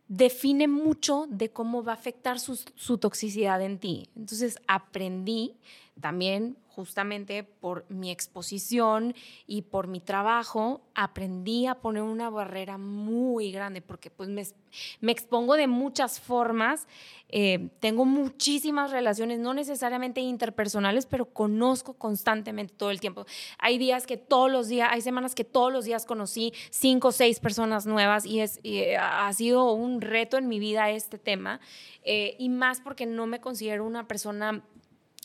define 0.08 0.68
mucho 0.68 1.26
de 1.30 1.50
cómo 1.50 1.82
va 1.82 1.92
a 1.92 1.94
afectar 1.94 2.38
su, 2.38 2.60
su 2.74 2.98
toxicidad 2.98 3.62
en 3.62 3.78
ti. 3.78 4.10
Entonces 4.14 4.58
aprendí 4.68 5.56
también 6.00 6.56
justamente 6.74 7.44
por 7.44 7.84
mi 7.90 8.10
exposición 8.10 9.14
y 9.46 9.62
por 9.62 9.88
mi 9.88 10.00
trabajo, 10.00 10.80
aprendí 10.94 11.66
a 11.66 11.76
poner 11.76 12.02
una 12.02 12.30
barrera 12.30 12.78
muy 12.78 13.52
grande 13.52 13.82
porque 13.82 14.10
pues 14.10 14.28
me, 14.30 15.12
expongo 15.12 15.54
de 15.54 15.66
muchas 15.66 16.18
formas, 16.18 16.88
eh, 17.28 17.68
tengo 17.80 18.04
muchísimas 18.04 18.90
relaciones, 18.90 19.38
no 19.38 19.52
necesariamente 19.52 20.20
interpersonales, 20.20 21.04
pero 21.06 21.26
conozco 21.26 21.94
constantemente 21.94 22.74
todo 22.74 22.90
el 22.90 23.00
tiempo. 23.00 23.26
Hay 23.58 23.76
días 23.76 24.06
que 24.06 24.16
todos 24.16 24.50
los 24.50 24.68
días, 24.68 24.88
hay 24.90 25.02
semanas 25.02 25.34
que 25.34 25.44
todos 25.44 25.72
los 25.72 25.84
días 25.84 26.06
conocí 26.06 26.52
cinco 26.70 27.08
o 27.08 27.12
seis 27.12 27.38
personas 27.38 27.86
nuevas 27.86 28.24
y, 28.24 28.40
es, 28.40 28.60
eh, 28.64 28.96
ha 28.96 29.32
sido 29.34 29.72
un 29.72 30.00
reto 30.00 30.38
en 30.38 30.48
mi 30.48 30.58
vida 30.58 30.90
este 30.90 31.18
tema, 31.18 31.60
eh, 32.02 32.34
y 32.38 32.48
más 32.48 32.80
porque 32.80 33.04
no 33.06 33.26
me 33.26 33.40
considero 33.40 33.84
una 33.84 34.08
persona 34.08 34.64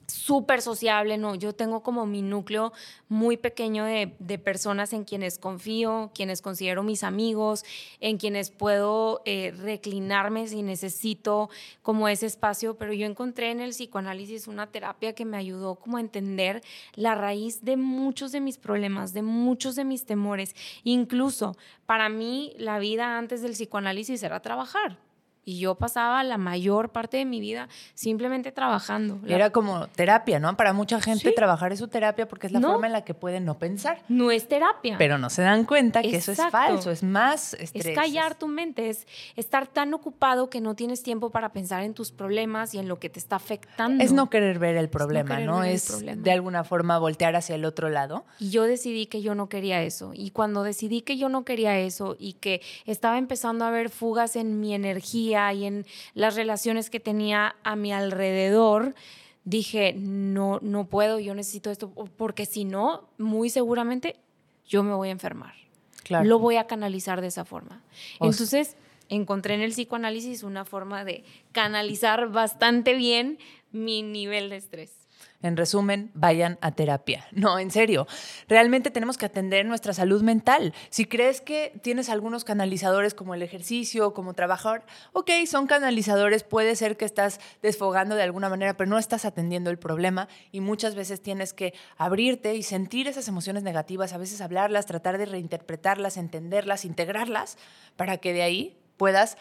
súper 0.07 0.61
sociable, 0.61 1.17
no, 1.17 1.35
yo 1.35 1.53
tengo 1.53 1.83
como 1.83 2.05
mi 2.05 2.21
núcleo 2.21 2.71
muy 3.09 3.35
pequeño 3.35 3.83
de, 3.83 4.07
personas 4.37 4.93
en 4.93 5.03
quienes 5.03 5.37
confío, 5.37 6.11
quienes 6.13 6.41
considero 6.41 6.83
mis 6.83 7.03
amigos, 7.03 7.65
en 7.99 8.17
quienes 8.17 8.49
puedo 8.49 9.21
eh, 9.25 9.53
reclinarme 9.57 10.47
si 10.47 10.61
necesito 10.61 11.49
como 11.81 12.07
ese 12.07 12.25
espacio, 12.25 12.77
pero 12.77 12.93
yo 12.93 13.05
encontré 13.05 13.51
en 13.51 13.59
el 13.59 13.71
psicoanálisis 13.71 14.47
una 14.47 14.67
terapia 14.67 15.13
que 15.13 15.25
me 15.25 15.37
ayudó 15.37 15.75
como 15.75 15.97
a 15.97 16.01
entender 16.01 16.63
la 16.95 17.15
raíz 17.15 17.65
de 17.65 17.75
muchos 17.75 18.31
de 18.31 18.39
mis 18.39 18.57
problemas, 18.57 19.13
de 19.13 19.23
muchos 19.23 19.75
de 19.75 19.83
mis 19.83 20.05
temores, 20.05 20.55
incluso 20.83 21.57
para 21.85 22.07
mí 22.07 22.53
la 22.57 22.79
vida 22.79 23.17
antes 23.17 23.41
del 23.41 23.53
psicoanálisis 23.53 24.23
era 24.23 24.41
trabajar, 24.41 24.97
y 25.47 25.59
yo 25.59 25.75
pasaba 25.75 26.21
la 26.25 26.37
mayor 26.37 26.89
parte 26.89 27.15
de 27.15 27.23
mi 27.23 27.39
vida 27.39 27.69
simplemente 27.93 28.51
trabajando. 28.51 29.17
Era 29.25 29.49
como 29.49 29.87
terapia, 29.87 30.41
¿no? 30.41 30.57
Para 30.57 30.73
mucha 30.73 30.99
gente 30.99 31.31
trabajar 31.31 31.71
es 31.71 31.79
su 31.79 31.87
terapia 31.87 32.27
porque 32.27 32.47
es 32.47 32.53
la 32.53 32.59
forma 32.59 32.87
en 32.87 32.91
la 32.91 33.05
que 33.05 33.13
pueden 33.13 33.45
no 33.45 33.57
pensar. 33.57 34.03
No 34.09 34.29
es 34.29 34.49
terapia. 34.49 34.97
Pero 34.97 35.17
no 35.17 35.29
se 35.29 35.43
dan 35.43 35.63
cuenta 35.63 36.01
que 36.01 36.17
eso 36.17 36.33
es 36.33 36.41
falso, 36.51 36.91
es 36.91 37.01
más 37.01 37.53
estrés. 37.53 37.85
Es 37.85 37.95
callar 37.95 38.35
tu 38.35 38.49
mente, 38.49 38.89
es 38.89 39.07
estar 39.37 39.67
tan 39.67 39.93
ocupado 39.93 40.49
que 40.49 40.59
no 40.59 40.75
tienes 40.75 41.01
tiempo 41.01 41.29
para 41.29 41.53
pensar 41.53 41.81
en 41.83 41.93
tus 41.93 42.11
problemas 42.11 42.73
y 42.73 42.79
en 42.79 42.89
lo 42.89 42.99
que 42.99 43.09
te 43.09 43.19
está 43.19 43.37
afectando. 43.37 44.03
Es 44.03 44.11
no 44.11 44.29
querer 44.29 44.59
ver 44.59 44.75
el 44.75 44.89
problema, 44.89 45.39
¿no? 45.39 45.63
Es 45.63 46.03
de 46.03 46.31
alguna 46.33 46.65
forma 46.65 46.99
voltear 46.99 47.37
hacia 47.37 47.55
el 47.55 47.63
otro 47.63 47.87
lado. 47.87 48.25
Y 48.37 48.49
yo 48.49 48.63
decidí 48.63 49.05
que 49.05 49.21
yo 49.21 49.33
no 49.33 49.47
quería 49.47 49.81
eso. 49.81 50.11
Y 50.13 50.31
cuando 50.31 50.63
decidí 50.63 51.03
que 51.03 51.15
yo 51.15 51.29
no 51.29 51.45
quería 51.45 51.79
eso 51.79 52.17
y 52.19 52.33
que 52.33 52.61
estaba 52.85 53.17
empezando 53.17 53.63
a 53.63 53.71
ver 53.71 53.89
fugas 53.89 54.35
en 54.35 54.59
mi 54.59 54.75
energía, 54.75 55.36
y 55.53 55.65
en 55.65 55.85
las 56.13 56.35
relaciones 56.35 56.89
que 56.89 56.99
tenía 56.99 57.55
a 57.63 57.75
mi 57.75 57.93
alrededor, 57.93 58.95
dije, 59.43 59.93
no, 59.97 60.59
no 60.61 60.87
puedo, 60.87 61.19
yo 61.19 61.33
necesito 61.33 61.71
esto, 61.71 61.89
porque 62.17 62.45
si 62.45 62.65
no, 62.65 63.09
muy 63.17 63.49
seguramente 63.49 64.17
yo 64.65 64.83
me 64.83 64.93
voy 64.93 65.09
a 65.09 65.11
enfermar. 65.11 65.53
Claro. 66.03 66.25
Lo 66.25 66.39
voy 66.39 66.57
a 66.57 66.67
canalizar 66.67 67.21
de 67.21 67.27
esa 67.27 67.45
forma. 67.45 67.81
Entonces, 68.19 68.75
encontré 69.09 69.55
en 69.55 69.61
el 69.61 69.71
psicoanálisis 69.71 70.43
una 70.43 70.65
forma 70.65 71.03
de 71.03 71.23
canalizar 71.51 72.29
bastante 72.29 72.93
bien 72.93 73.39
mi 73.71 74.03
nivel 74.03 74.49
de 74.49 74.57
estrés. 74.57 74.96
En 75.43 75.55
resumen, 75.55 76.09
vayan 76.15 76.57
a 76.61 76.71
terapia. 76.71 77.25
No, 77.37 77.59
en 77.59 77.69
serio. 77.69 78.07
Realmente 78.47 78.89
tenemos 78.89 79.17
que 79.17 79.27
atender 79.27 79.65
nuestra 79.65 79.93
salud 79.93 80.23
mental. 80.23 80.73
Si 80.89 81.05
crees 81.05 81.39
que 81.39 81.79
tienes 81.83 82.09
algunos 82.09 82.43
canalizadores 82.43 83.13
como 83.13 83.35
el 83.35 83.43
ejercicio, 83.43 84.13
como 84.13 84.33
trabajar, 84.33 84.85
ok, 85.13 85.29
son 85.45 85.67
canalizadores, 85.67 86.43
puede 86.43 86.75
ser 86.75 86.97
que 86.97 87.05
estás 87.05 87.39
desfogando 87.61 88.15
de 88.15 88.23
alguna 88.23 88.49
manera, 88.49 88.75
pero 88.75 88.89
no 88.89 88.97
estás 88.97 89.23
atendiendo 89.23 89.69
el 89.69 89.77
problema 89.77 90.27
y 90.51 90.61
muchas 90.61 90.95
veces 90.95 91.21
tienes 91.21 91.53
que 91.53 91.73
abrirte 91.97 92.55
y 92.55 92.63
sentir 92.63 93.07
esas 93.07 93.27
emociones 93.27 93.61
negativas, 93.61 94.13
a 94.13 94.17
veces 94.17 94.41
hablarlas, 94.41 94.87
tratar 94.87 95.19
de 95.19 95.27
reinterpretarlas, 95.27 96.17
entenderlas, 96.17 96.85
integrarlas, 96.85 97.57
para 97.95 98.17
que 98.17 98.33
de 98.33 98.41
ahí 98.41 98.77
puedas 98.97 99.37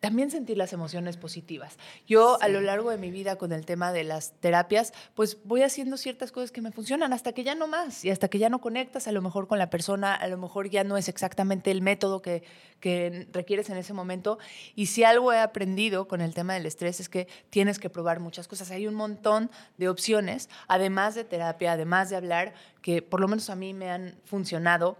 también 0.00 0.30
sentir 0.30 0.56
las 0.56 0.72
emociones 0.72 1.16
positivas. 1.16 1.76
Yo 2.06 2.40
a 2.40 2.48
lo 2.48 2.60
largo 2.60 2.90
de 2.90 2.96
mi 2.96 3.10
vida 3.10 3.36
con 3.36 3.52
el 3.52 3.66
tema 3.66 3.92
de 3.92 4.04
las 4.04 4.32
terapias, 4.40 4.92
pues 5.14 5.38
voy 5.44 5.62
haciendo 5.62 5.98
ciertas 5.98 6.32
cosas 6.32 6.50
que 6.50 6.62
me 6.62 6.72
funcionan 6.72 7.12
hasta 7.12 7.32
que 7.32 7.44
ya 7.44 7.54
no 7.54 7.68
más 7.68 8.04
y 8.04 8.10
hasta 8.10 8.28
que 8.28 8.38
ya 8.38 8.48
no 8.48 8.60
conectas 8.60 9.06
a 9.06 9.12
lo 9.12 9.20
mejor 9.20 9.46
con 9.46 9.58
la 9.58 9.68
persona, 9.68 10.14
a 10.14 10.26
lo 10.28 10.38
mejor 10.38 10.70
ya 10.70 10.84
no 10.84 10.96
es 10.96 11.08
exactamente 11.08 11.70
el 11.70 11.82
método 11.82 12.22
que, 12.22 12.42
que 12.80 13.28
requieres 13.32 13.68
en 13.68 13.76
ese 13.76 13.92
momento. 13.92 14.38
Y 14.74 14.86
si 14.86 15.04
algo 15.04 15.32
he 15.32 15.38
aprendido 15.38 16.08
con 16.08 16.22
el 16.22 16.34
tema 16.34 16.54
del 16.54 16.66
estrés 16.66 16.98
es 16.98 17.10
que 17.10 17.28
tienes 17.50 17.78
que 17.78 17.90
probar 17.90 18.20
muchas 18.20 18.48
cosas. 18.48 18.70
Hay 18.70 18.86
un 18.86 18.94
montón 18.94 19.50
de 19.76 19.88
opciones, 19.90 20.48
además 20.66 21.14
de 21.14 21.24
terapia, 21.24 21.72
además 21.72 22.08
de 22.08 22.16
hablar, 22.16 22.54
que 22.80 23.02
por 23.02 23.20
lo 23.20 23.28
menos 23.28 23.50
a 23.50 23.54
mí 23.54 23.74
me 23.74 23.90
han 23.90 24.18
funcionado 24.24 24.96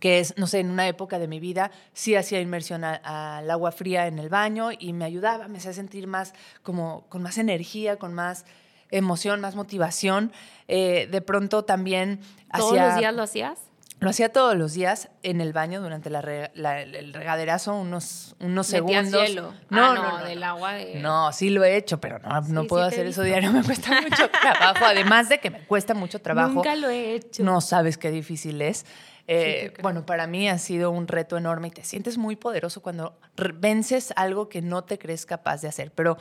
que 0.00 0.20
es, 0.20 0.36
no 0.36 0.46
sé, 0.46 0.60
en 0.60 0.70
una 0.70 0.86
época 0.88 1.18
de 1.18 1.28
mi 1.28 1.40
vida 1.40 1.70
sí 1.92 2.14
hacía 2.14 2.40
inmersión 2.40 2.84
al 2.84 3.50
agua 3.50 3.72
fría 3.72 4.06
en 4.06 4.18
el 4.18 4.28
baño 4.28 4.70
y 4.78 4.92
me 4.92 5.04
ayudaba, 5.04 5.48
me 5.48 5.58
hacía 5.58 5.72
sentir 5.72 6.06
más 6.06 6.34
como 6.62 7.06
con 7.08 7.22
más 7.22 7.38
energía, 7.38 7.96
con 7.96 8.14
más 8.14 8.44
emoción, 8.90 9.40
más 9.40 9.54
motivación. 9.54 10.32
Eh, 10.66 11.08
de 11.10 11.20
pronto 11.20 11.64
también 11.64 12.20
¿Todos 12.56 12.76
los 12.76 12.96
días 12.96 13.14
lo 13.14 13.22
hacías? 13.22 13.58
Lo 14.00 14.10
hacía 14.10 14.32
todos 14.32 14.56
los 14.56 14.74
días 14.74 15.08
en 15.24 15.40
el 15.40 15.52
baño 15.52 15.80
durante 15.80 16.08
el 16.08 17.12
regaderazo, 17.12 17.74
unos, 17.74 18.36
unos 18.38 18.68
segundos. 18.68 19.26
Hielo? 19.26 19.52
No, 19.70 19.90
ah, 19.90 19.94
no, 19.94 20.18
no, 20.18 20.24
del 20.24 20.42
agua. 20.44 20.74
No, 20.94 21.32
sí 21.32 21.50
lo 21.50 21.64
he 21.64 21.76
hecho, 21.76 22.00
pero 22.00 22.20
no, 22.20 22.40
no 22.42 22.64
puedo 22.68 22.84
hacer 22.84 23.06
eso 23.06 23.22
diario. 23.22 23.52
Me 23.52 23.64
cuesta 23.64 24.00
mucho 24.00 24.30
trabajo. 24.40 24.84
Además 24.84 25.28
de 25.28 25.40
que 25.40 25.50
me 25.50 25.66
cuesta 25.66 25.94
mucho 25.94 26.20
trabajo. 26.20 26.54
Nunca 26.54 26.76
lo 26.76 26.88
he 26.88 27.16
hecho. 27.16 27.42
No 27.42 27.60
sabes 27.60 27.98
qué 27.98 28.12
difícil 28.12 28.62
es. 28.62 28.86
Eh, 29.30 29.74
bueno, 29.82 30.06
para 30.06 30.26
mí 30.26 30.48
ha 30.48 30.56
sido 30.56 30.90
un 30.90 31.06
reto 31.06 31.36
enorme 31.36 31.68
y 31.68 31.70
te 31.70 31.84
sientes 31.84 32.16
muy 32.16 32.34
poderoso 32.34 32.80
cuando 32.80 33.18
vences 33.56 34.14
algo 34.16 34.48
que 34.48 34.62
no 34.62 34.84
te 34.84 34.98
crees 34.98 35.26
capaz 35.26 35.60
de 35.60 35.68
hacer. 35.68 35.92
Pero, 35.92 36.16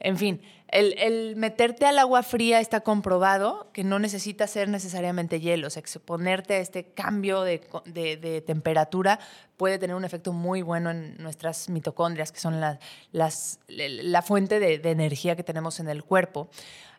en 0.00 0.18
fin, 0.18 0.42
el, 0.72 1.36
meterte 1.36 1.86
al 1.86 1.98
agua 1.98 2.22
fría 2.22 2.60
está 2.60 2.80
comprobado 2.80 3.70
que 3.72 3.84
no 3.84 3.98
necesita 3.98 4.46
ser 4.46 4.68
necesariamente 4.68 5.40
hielo. 5.40 5.68
Exponerte 5.68 6.54
a 6.54 6.58
este 6.58 6.84
cambio 6.92 7.42
de, 7.42 8.42
temperatura 8.46 9.18
puede 9.56 9.78
tener 9.78 9.96
un 9.96 10.04
efecto 10.04 10.32
muy 10.32 10.62
bueno 10.62 10.90
en 10.90 11.16
nuestras 11.18 11.68
mitocondrias, 11.68 12.32
que 12.32 12.40
son 12.40 12.60
la, 12.60 12.78
la 13.12 14.22
fuente 14.22 14.60
de 14.60 14.90
energía 14.90 15.36
que 15.36 15.44
tenemos 15.44 15.80
en 15.80 15.88
el 15.88 16.04
cuerpo. 16.04 16.48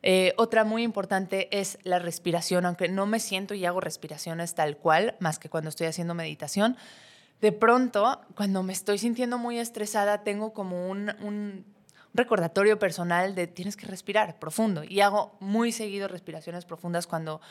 Eh, 0.04 0.34
otra 0.38 0.64
muy 0.64 0.84
importante 0.84 1.48
es 1.60 1.78
la 1.84 2.00
respiración, 2.00 2.66
aunque 2.66 2.90
no 2.90 3.06
me 3.06 3.20
siento 3.20 3.54
y 3.54 3.66
hago 3.66 3.82
respiraciones 3.82 4.56
tal 4.56 4.78
cual, 4.78 5.16
más 5.20 5.38
que 5.38 5.50
cuando 5.50 5.70
estoy 5.70 5.88
haciendo 5.88 6.14
meditación. 6.14 6.76
De 7.40 7.52
pronto, 7.52 8.22
cuando 8.36 8.64
me 8.64 8.74
estoy 8.74 8.98
sintiendo 8.98 9.38
muy 9.38 9.60
estresada, 9.60 10.24
tengo 10.24 10.54
como 10.54 10.90
un, 10.90 11.66
recordatorio 12.14 12.80
personal 12.80 13.36
de 13.36 13.48
tienes 13.48 13.76
que 13.76 13.88
respirar 13.88 14.40
profundo. 14.40 14.84
Y 14.84 15.02
hago 15.02 15.36
muy 15.40 15.72
seguido 15.72 16.08
respiraciones 16.08 16.66
profundas 16.66 17.08
cuando 17.08 17.42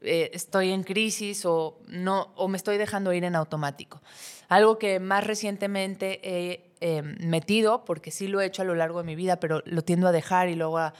eh, 0.00 0.30
estoy 0.32 0.70
en 0.70 0.84
crisis 0.84 1.44
o, 1.44 1.78
no, 1.86 2.32
o 2.36 2.48
me 2.48 2.56
estoy 2.56 2.78
dejando 2.78 3.12
ir 3.12 3.24
en 3.24 3.36
automático. 3.36 4.00
Algo 4.48 4.78
que 4.78 5.00
más 5.00 5.26
recientemente 5.26 6.20
he 6.22 6.67
eh, 6.80 7.02
metido, 7.02 7.84
porque 7.84 8.10
sí 8.10 8.28
lo 8.28 8.40
he 8.40 8.46
hecho 8.46 8.62
a 8.62 8.64
lo 8.64 8.74
largo 8.74 8.98
de 9.00 9.04
mi 9.04 9.16
vida, 9.16 9.40
pero 9.40 9.62
lo 9.64 9.82
tiendo 9.82 10.06
a 10.06 10.12
dejar 10.12 10.48
y 10.48 10.54
luego 10.54 10.78
a, 10.78 10.94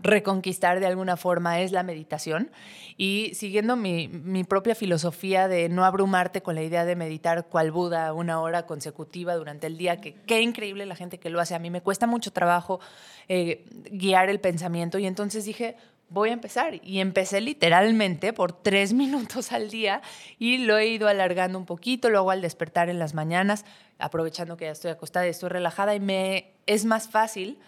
reconquistar 0.00 0.80
de 0.80 0.86
alguna 0.86 1.16
forma, 1.16 1.60
es 1.60 1.72
la 1.72 1.82
meditación. 1.82 2.50
Y 2.96 3.32
siguiendo 3.34 3.76
mi, 3.76 4.08
propia 4.48 4.74
filosofía 4.74 5.48
de 5.48 5.68
no 5.68 5.84
abrumarte 5.84 6.42
con 6.42 6.54
la 6.54 6.62
idea 6.62 6.84
de 6.84 6.96
meditar 6.96 7.46
cual 7.48 7.72
Buda 7.72 8.12
una 8.12 8.40
hora 8.40 8.66
consecutiva 8.66 9.34
durante 9.34 9.66
el 9.66 9.76
día, 9.76 10.00
que 10.00 10.14
qué 10.14 10.40
increíble 10.40 10.86
la 10.86 10.96
gente 10.96 11.18
que 11.18 11.30
lo 11.30 11.40
hace. 11.40 11.54
A 11.54 11.58
mí 11.58 11.70
me 11.70 11.82
cuesta 11.82 12.06
mucho 12.06 12.32
trabajo 12.32 12.80
eh, 13.28 13.64
guiar 13.90 14.30
el 14.30 14.40
pensamiento 14.40 14.98
y 14.98 15.06
entonces 15.06 15.44
dije, 15.44 15.76
voy 16.12 16.30
a 16.30 16.32
empezar. 16.32 16.80
Y 16.84 17.00
empecé 17.00 17.40
literalmente 17.40 18.32
por 18.32 18.52
tres 18.52 18.92
minutos 19.02 19.52
al 19.52 19.70
día 19.70 20.02
y 20.38 20.58
lo 20.58 20.78
he 20.78 20.86
ido 20.86 21.08
alargando 21.08 21.58
un 21.58 21.66
poquito, 21.66 22.10
luego 22.10 22.30
al 22.30 22.42
despertar 22.42 22.88
en 22.88 22.98
las 22.98 23.14
mañanas 23.14 23.64
aprovechando 24.02 24.56
que 24.56 24.66
ya 24.66 24.72
estoy 24.72 24.90
acostada 24.90 25.26
y 25.26 25.30
estoy 25.30 25.48
relajada 25.48 25.94
y 25.94 26.00
me 26.00 26.52
es 26.66 26.84
más 26.84 27.08
fácil 27.08 27.58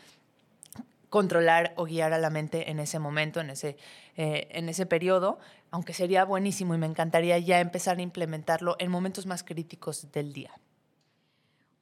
controlar 1.08 1.72
o 1.76 1.84
guiar 1.84 2.12
a 2.12 2.18
la 2.18 2.28
mente 2.28 2.70
en 2.70 2.80
ese 2.80 2.98
momento, 2.98 3.40
en 3.40 3.50
ese, 3.50 3.76
eh, 4.16 4.48
en 4.50 4.68
ese 4.68 4.84
periodo, 4.84 5.38
aunque 5.70 5.92
sería 5.92 6.24
buenísimo 6.24 6.74
y 6.74 6.78
me 6.78 6.86
encantaría 6.86 7.38
ya 7.38 7.60
empezar 7.60 7.98
a 7.98 8.02
implementarlo 8.02 8.74
en 8.80 8.90
momentos 8.90 9.24
más 9.24 9.44
críticos 9.44 10.10
del 10.10 10.32
día. 10.32 10.50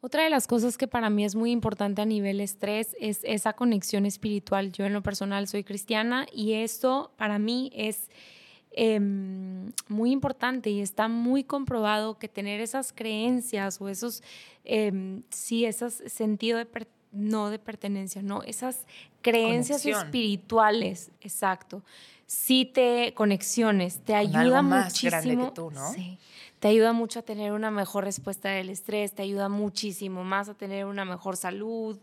Otra 0.03 0.25
de 0.25 0.31
las 0.31 0.47
cosas 0.47 0.77
que 0.77 0.89
para 0.89 1.09
mí 1.09 1.25
es 1.25 1.35
muy 1.35 1.51
importante 1.51 2.03
a 2.03 2.05
nivel 2.05 2.41
estrés 2.41 2.97
es 3.01 3.21
esa 3.23 3.55
conexión 3.55 4.05
espiritual. 4.05 4.73
Yo 4.73 4.85
en 4.85 4.93
lo 4.93 5.03
personal 5.03 5.47
soy 5.47 5.65
cristiana 5.65 6.27
y 6.33 6.55
esto 6.55 7.13
para 7.17 7.39
mí 7.39 7.71
es 7.75 8.11
Em, 8.75 9.32
muy 9.93 10.11
importante 10.11 10.71
y 10.71 10.81
está 10.81 11.07
muy 11.07 11.45
comprobado 11.45 12.19
que 12.19 12.29
tener 12.29 12.61
esas 12.61 12.93
creencias 12.93 13.81
o 13.81 13.89
esos, 13.89 14.23
eh, 14.65 15.21
sí, 15.31 15.65
esos 15.65 15.95
sentido 16.07 16.59
de, 16.59 16.67
no 17.13 17.51
de 17.51 17.59
pertenencia, 17.59 18.23
no, 18.23 18.43
esas 18.43 18.87
creencias 19.21 19.87
espirituales, 19.87 21.13
exacto, 21.21 21.85
sí 22.27 22.65
te 22.65 23.13
conexiones, 23.15 24.01
te 24.01 24.15
ayuda 24.15 24.63
muchísimo. 24.63 25.53
te 26.59 26.69
ayuda 26.69 26.93
mucho 26.93 27.21
a 27.21 27.23
tener 27.23 27.53
una 27.53 27.71
mejor 27.71 28.05
respuesta 28.05 28.49
del 28.49 28.71
estrés, 28.71 29.15
te 29.15 29.23
ayuda 29.23 29.49
muchísimo 29.49 30.25
más 30.25 30.49
a 30.49 30.55
tener 30.55 30.87
una 30.87 31.05
mejor 31.05 31.37
salud, 31.37 31.99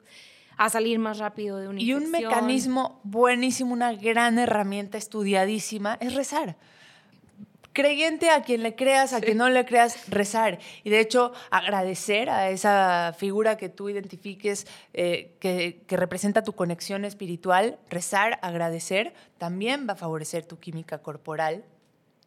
a 0.57 0.69
salir 0.69 0.99
más 0.99 1.17
rápido 1.17 1.57
de 1.57 1.69
una 1.69 1.81
Y 1.81 1.93
un 1.93 2.11
mecanismo 2.11 2.99
buenísimo, 3.03 3.73
una 3.73 3.93
gran 3.93 4.37
herramienta 4.37 4.97
estudiadísima 4.97 5.97
es 5.99 6.13
rezar 6.13 6.57
creyente 7.79 8.29
a 8.29 8.43
quien 8.43 8.61
le 8.61 8.75
creas, 8.75 9.13
a 9.13 9.21
quien 9.21 9.37
no 9.37 9.47
le 9.47 9.63
creas, 9.63 10.09
rezar. 10.09 10.59
Y 10.83 10.89
de 10.89 10.99
hecho, 10.99 11.31
agradecer 11.49 12.29
a 12.29 12.49
esa 12.49 13.15
figura 13.17 13.55
que 13.55 13.69
tú 13.69 13.87
identifiques, 13.87 14.67
eh, 14.93 15.37
que, 15.39 15.81
que, 15.87 15.95
representa 15.95 16.43
tu 16.43 16.53
conexión 16.53 17.05
espiritual, 17.05 17.79
rezar, 17.89 18.37
agradecer, 18.41 19.13
también 19.37 19.87
va 19.87 19.93
a 19.93 19.95
favorecer 19.95 20.45
tu 20.45 20.59
química 20.59 20.97
corporal. 20.97 21.63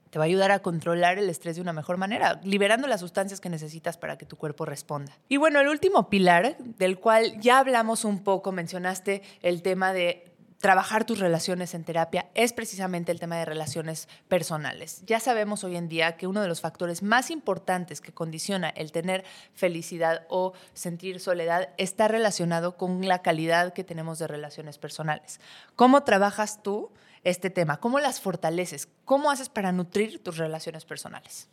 Te 0.08 0.18
va 0.18 0.24
a 0.24 0.26
ayudar 0.26 0.52
a 0.52 0.60
controlar 0.60 1.18
el 1.18 1.28
estrés 1.28 1.56
de 1.56 1.62
una 1.62 1.74
mejor 1.74 1.98
manera, 1.98 2.40
liberando 2.44 2.86
las 2.86 3.00
sustancias 3.00 3.38
que 3.38 3.50
necesitas 3.50 3.98
para 3.98 4.16
que 4.16 4.24
tu 4.24 4.36
cuerpo 4.36 4.64
responda. 4.64 5.12
Y 5.28 5.36
bueno, 5.36 5.60
el 5.60 5.68
último 5.68 6.08
pilar, 6.08 6.56
del 6.58 6.98
cual 6.98 7.38
ya 7.40 7.58
hablamos 7.58 8.06
un 8.06 8.24
poco, 8.24 8.52
mencionaste 8.52 9.22
el 9.42 9.60
tema 9.60 9.92
de 9.92 10.31
trabajar 10.62 11.04
tus 11.04 11.18
relaciones 11.18 11.74
en 11.74 11.82
terapia 11.82 12.30
es 12.34 12.52
precisamente 12.52 13.10
el 13.10 13.18
tema 13.18 13.36
de 13.36 13.44
relaciones 13.44 14.08
personales. 14.28 15.02
Ya 15.06 15.18
sabemos 15.18 15.64
hoy 15.64 15.74
en 15.74 15.88
día 15.88 16.16
que 16.16 16.28
uno 16.28 16.40
de 16.40 16.46
los 16.46 16.60
factores 16.60 17.02
más 17.02 17.32
importantes 17.32 18.00
que 18.00 18.12
condiciona 18.12 18.68
el 18.68 18.92
tener 18.92 19.24
felicidad 19.54 20.24
o 20.28 20.52
sentir 20.72 21.18
soledad 21.18 21.70
está 21.78 22.06
relacionado 22.06 22.76
con 22.76 23.04
la 23.08 23.22
calidad 23.22 23.72
que 23.72 23.82
tenemos 23.82 24.20
de 24.20 24.28
relaciones 24.28 24.78
personales. 24.78 25.40
¿Cómo 25.74 26.04
trabajas 26.04 26.62
tú 26.62 26.92
este 27.24 27.50
tema? 27.50 27.78
¿Cómo 27.78 27.98
las 27.98 28.20
fortaleces? 28.20 28.88
¿Cómo 29.04 29.32
haces 29.32 29.48
para 29.48 29.72
nutrir 29.72 30.22
tus 30.22 30.36
relaciones 30.36 30.84
personales? 30.84 31.48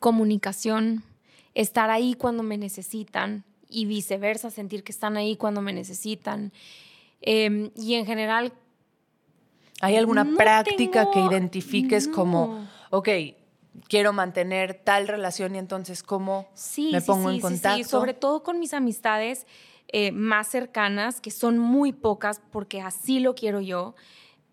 Comunicación, 0.00 1.02
estar 1.54 1.88
ahí 1.88 2.12
cuando 2.12 2.42
me 2.42 2.58
necesitan 2.58 3.44
y 3.70 3.86
viceversa, 3.86 4.50
sentir 4.50 4.84
que 4.84 4.92
están 4.92 5.16
ahí 5.16 5.36
cuando 5.36 5.62
me 5.62 5.72
necesitan 5.72 6.52
Em, 7.22 7.70
y 7.76 7.94
en 7.94 8.06
general... 8.06 8.52
¿Hay 9.80 9.96
alguna 9.96 10.24
práctica 10.36 11.10
que 11.10 11.20
identifiques 11.20 12.06
como, 12.06 12.68
ok, 12.90 13.08
quiero 13.88 14.12
mantener 14.12 14.74
tal 14.74 15.08
relación 15.08 15.56
y 15.56 15.58
entonces 15.58 16.04
cómo 16.04 16.48
me 16.92 17.00
pongo 17.00 17.30
en 17.30 17.40
contacto? 17.40 17.82
Sí, 17.82 17.84
sobre 17.84 18.14
todo 18.14 18.44
con 18.44 18.60
mis 18.60 18.74
amistades 18.74 19.44
eh, 19.88 20.12
más 20.12 20.48
cercanas, 20.48 21.20
que 21.20 21.30
son 21.30 21.58
muy 21.58 21.92
pocas 21.92 22.40
porque 22.50 22.80
así 22.80 23.18
lo 23.18 23.34
quiero 23.34 23.60
yo. 23.60 23.94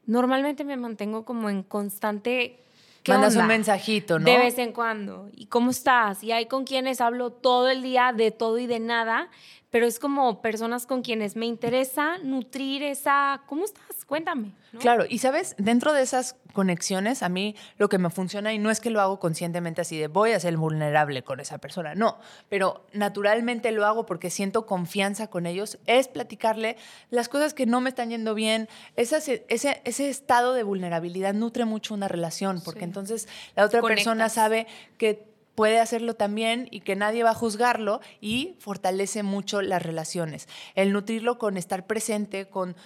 Normalmente 0.06 0.64
me 0.64 0.78
mantengo 0.78 1.26
como 1.26 1.50
en 1.50 1.62
constante 1.62 2.60
¿Qué 3.04 3.14
Mandas 3.14 3.34
onda? 3.34 3.44
un 3.44 3.48
mensajito, 3.48 4.20
¿no? 4.20 4.26
De 4.26 4.38
vez 4.38 4.58
en 4.58 4.74
cuando. 4.74 5.30
¿Y 5.34 5.46
cómo 5.46 5.72
estás? 5.72 6.24
Y 6.24 6.32
hay 6.32 6.48
con 6.48 6.66
quienes 6.66 7.00
hablo 7.00 7.32
todo 7.32 7.70
el 7.70 7.82
día 7.82 8.12
de 8.14 8.32
todo 8.32 8.58
y 8.60 8.68
de 8.68 8.80
nada, 8.80 9.30
pero 9.70 9.86
es 9.86 10.00
como 10.00 10.42
personas 10.42 10.86
con 10.86 11.02
quienes 11.02 11.36
me 11.36 11.46
interesa 11.46 12.18
nutrir 12.20 12.84
esa... 12.84 13.44
¿Cómo 13.46 13.66
estás? 13.66 14.04
Cuéntame. 14.06 14.54
¿no? 14.72 14.80
Claro, 14.80 15.06
y 15.08 15.20
sabes, 15.20 15.56
dentro 15.60 15.94
de 15.94 16.02
esas 16.02 16.36
conexiones, 16.54 17.22
a 17.22 17.30
mí 17.30 17.56
lo 17.78 17.90
que 17.90 18.00
me 18.00 18.10
funciona, 18.10 18.52
y 18.54 18.58
no 18.58 18.72
es 18.72 18.80
que 18.80 18.90
lo 18.90 19.02
hago 19.02 19.20
conscientemente 19.20 19.82
así 19.82 19.98
de 20.00 20.08
voy 20.08 20.32
a 20.32 20.40
ser 20.40 20.58
vulnerable 20.58 21.24
con 21.24 21.40
esa 21.40 21.60
persona, 21.60 21.94
no, 21.94 22.18
pero 22.50 22.88
naturalmente 22.94 23.72
lo 23.72 23.86
hago 23.86 24.08
porque 24.08 24.32
siento 24.32 24.66
confianza 24.66 25.28
con 25.28 25.46
ellos, 25.46 25.78
es 25.86 26.08
platicarle 26.08 26.76
las 27.12 27.30
cosas 27.30 27.54
que 27.54 27.68
no 27.68 27.82
me 27.82 27.90
están 27.90 28.10
yendo 28.10 28.34
bien, 28.34 28.68
ese, 28.96 29.46
ese, 29.48 29.82
ese 29.86 30.10
estado 30.10 30.54
de 30.54 30.64
vulnerabilidad 30.64 31.36
nutre 31.36 31.66
mucho 31.66 31.94
una 31.94 32.08
relación, 32.08 32.62
porque 32.66 32.80
Sí. 32.80 32.86
entonces 32.86 33.28
la 33.56 33.66
otra 33.66 33.82
persona 33.84 34.30
sabe 34.30 34.66
que 34.98 35.29
puede 35.60 35.82
hacerlo 35.82 36.14
también 36.14 36.70
y 36.72 36.80
que 36.80 36.96
nadie 36.96 37.22
va 37.22 37.32
a 37.32 37.34
juzgarlo 37.34 38.00
y 38.22 38.56
fortalece 38.60 39.24
mucho 39.24 39.62
las 39.62 39.84
relaciones. 39.84 40.48
El 40.74 40.94
nutrirlo 40.94 41.38
con 41.38 41.58
estar 41.58 41.86
presente, 41.86 42.46
con 42.46 42.78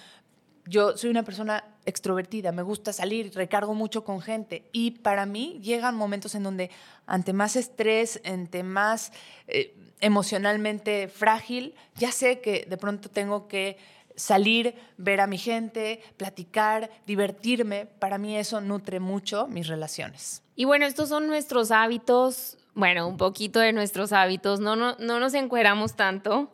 yo 0.66 0.96
soy 0.96 1.10
una 1.10 1.22
persona 1.22 1.62
extrovertida, 1.84 2.50
me 2.50 2.62
gusta 2.62 2.92
salir, 2.92 3.32
recargo 3.32 3.74
mucho 3.74 4.02
con 4.02 4.20
gente 4.20 4.68
y 4.72 4.90
para 4.90 5.24
mí 5.24 5.60
llegan 5.62 5.94
momentos 5.94 6.34
en 6.34 6.42
donde 6.42 6.72
ante 7.06 7.32
más 7.32 7.54
estrés, 7.54 8.20
ante 8.24 8.64
más 8.64 9.12
eh, 9.46 9.76
emocionalmente 10.00 11.06
frágil, 11.06 11.76
ya 11.94 12.10
sé 12.10 12.40
que 12.40 12.66
de 12.68 12.76
pronto 12.76 13.08
tengo 13.08 13.46
que 13.46 13.76
salir, 14.16 14.74
ver 14.96 15.20
a 15.20 15.28
mi 15.28 15.38
gente, 15.38 16.02
platicar, 16.16 16.90
divertirme. 17.06 17.86
Para 17.86 18.18
mí 18.18 18.36
eso 18.36 18.60
nutre 18.60 18.98
mucho 18.98 19.46
mis 19.46 19.68
relaciones. 19.68 20.42
Y 20.56 20.64
bueno, 20.64 20.86
estos 20.86 21.08
son 21.08 21.26
nuestros 21.26 21.70
hábitos, 21.70 22.58
bueno, 22.74 23.06
un 23.08 23.16
poquito 23.16 23.60
de 23.60 23.72
nuestros 23.72 24.12
hábitos, 24.12 24.60
no, 24.60 24.76
no, 24.76 24.96
no 24.98 25.20
nos 25.20 25.34
encueramos 25.34 25.94
tanto. 25.96 26.50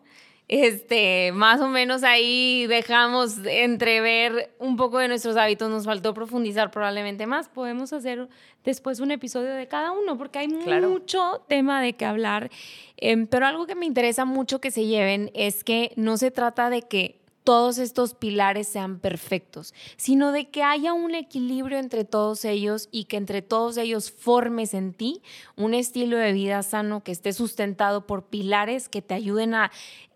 Este, 0.52 1.30
más 1.30 1.60
o 1.60 1.68
menos 1.68 2.02
ahí 2.02 2.66
dejamos 2.66 3.38
entrever 3.46 4.52
un 4.58 4.76
poco 4.76 4.98
de 4.98 5.06
nuestros 5.06 5.36
hábitos, 5.36 5.70
nos 5.70 5.84
faltó 5.84 6.12
profundizar 6.12 6.72
probablemente 6.72 7.24
más. 7.24 7.48
Podemos 7.48 7.92
hacer 7.92 8.28
después 8.64 8.98
un 8.98 9.12
episodio 9.12 9.54
de 9.54 9.68
cada 9.68 9.92
uno 9.92 10.18
porque 10.18 10.40
hay 10.40 10.48
Claro. 10.48 10.88
mucho 10.90 11.44
tema 11.48 11.80
de 11.80 11.92
qué 11.92 12.04
hablar. 12.04 12.50
Em, 12.96 13.28
pero 13.28 13.46
algo 13.46 13.66
que 13.66 13.76
me 13.76 13.86
interesa 13.86 14.24
mucho 14.24 14.60
que 14.60 14.72
se 14.72 14.86
lleven 14.86 15.30
es 15.34 15.62
que 15.62 15.92
no 15.94 16.16
se 16.16 16.32
trata 16.32 16.68
de 16.68 16.82
que 16.82 17.19
todos 17.44 17.78
estos 17.78 18.14
pilares 18.14 18.68
sean 18.68 18.98
perfectos, 18.98 19.74
sino 19.96 20.32
de 20.32 20.50
que 20.50 20.62
haya 20.62 20.92
un 20.92 21.14
equilibrio 21.14 21.78
entre 21.78 22.04
todos 22.04 22.44
ellos 22.44 22.88
y 22.92 23.04
que 23.04 23.16
entre 23.16 23.42
todos 23.42 23.76
ellos 23.76 24.10
formes 24.10 24.74
en 24.74 24.92
ti 24.92 25.22
un 25.56 25.74
estilo 25.74 26.16
de 26.16 26.32
vida 26.32 26.62
sano 26.62 27.02
que 27.02 27.12
esté 27.12 27.32
sustentado 27.32 28.06
por 28.06 28.24
pilares 28.24 28.88
que 28.88 29.02
te 29.02 29.14
ayuden 29.14 29.54
a 29.54 29.70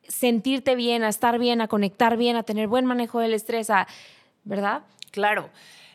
sentirte 0.06 0.74
bien, 0.74 1.02
a 1.02 1.08
estar 1.08 1.38
bien, 1.38 1.60
a 1.60 1.68
conectar 1.68 2.16
bien, 2.16 2.36
a 2.36 2.42
tener 2.42 2.68
buen 2.68 2.84
manejo 2.84 3.20
del 3.20 3.34
estrés, 3.34 3.68
¿verdad? 4.44 4.82
Claro. 5.10 5.50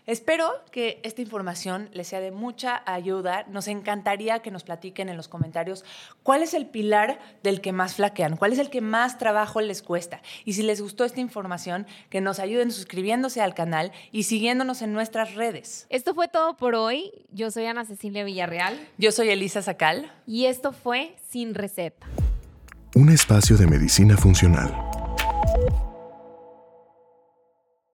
Espero 0.10 0.50
que 0.72 1.00
esta 1.04 1.22
información 1.22 1.88
les 1.93 2.08
sea 2.08 2.19
de 2.19 2.32
mucha 2.32 2.82
ayuda. 2.88 3.45
Nos 3.48 3.67
encantaría 3.67 4.39
que 4.39 4.50
nos 4.50 4.63
platiquen 4.63 5.08
en 5.08 5.15
los 5.15 5.28
comentarios 5.28 5.86
cuál 6.24 6.41
es 6.41 6.56
el 6.56 6.65
pilar 6.65 7.19
del 7.43 7.62
que 7.62 7.74
más 7.74 7.93
flaquean, 7.93 8.36
cuál 8.36 8.52
es 8.52 8.58
el 8.58 8.72
que 8.72 8.82
más 8.82 9.19
trabajo 9.19 9.62
les 9.62 9.84
cuesta. 9.84 10.24
Y 10.45 10.54
si 10.54 10.63
les 10.63 10.82
gustó 10.82 11.06
esta 11.06 11.19
información, 11.19 11.86
que 12.10 12.22
nos 12.22 12.39
ayuden 12.39 12.72
suscribiéndose 12.72 13.39
al 13.39 13.54
canal 13.54 13.91
y 14.12 14.24
siguiéndonos 14.24 14.82
en 14.82 14.93
nuestras 14.93 15.36
redes. 15.36 15.86
Esto 15.91 16.15
fue 16.15 16.28
todo 16.28 16.58
por 16.58 16.74
hoy. 16.74 17.12
Yo 17.32 17.52
soy 17.52 17.67
Ana 17.67 17.86
Cecilia 17.86 18.24
Villarreal 18.24 18.80
Yo 18.98 19.12
soy 19.12 19.30
Elisa 19.30 19.62
Sacal. 19.62 20.12
y 20.26 20.45
esto 20.45 20.72
fue 20.72 21.15
Sin 21.30 21.54
Receta. 21.54 22.08
Un 22.95 23.12
espacio 23.12 23.58
de 23.58 23.67
medicina 23.67 24.17
funcional 24.17 24.74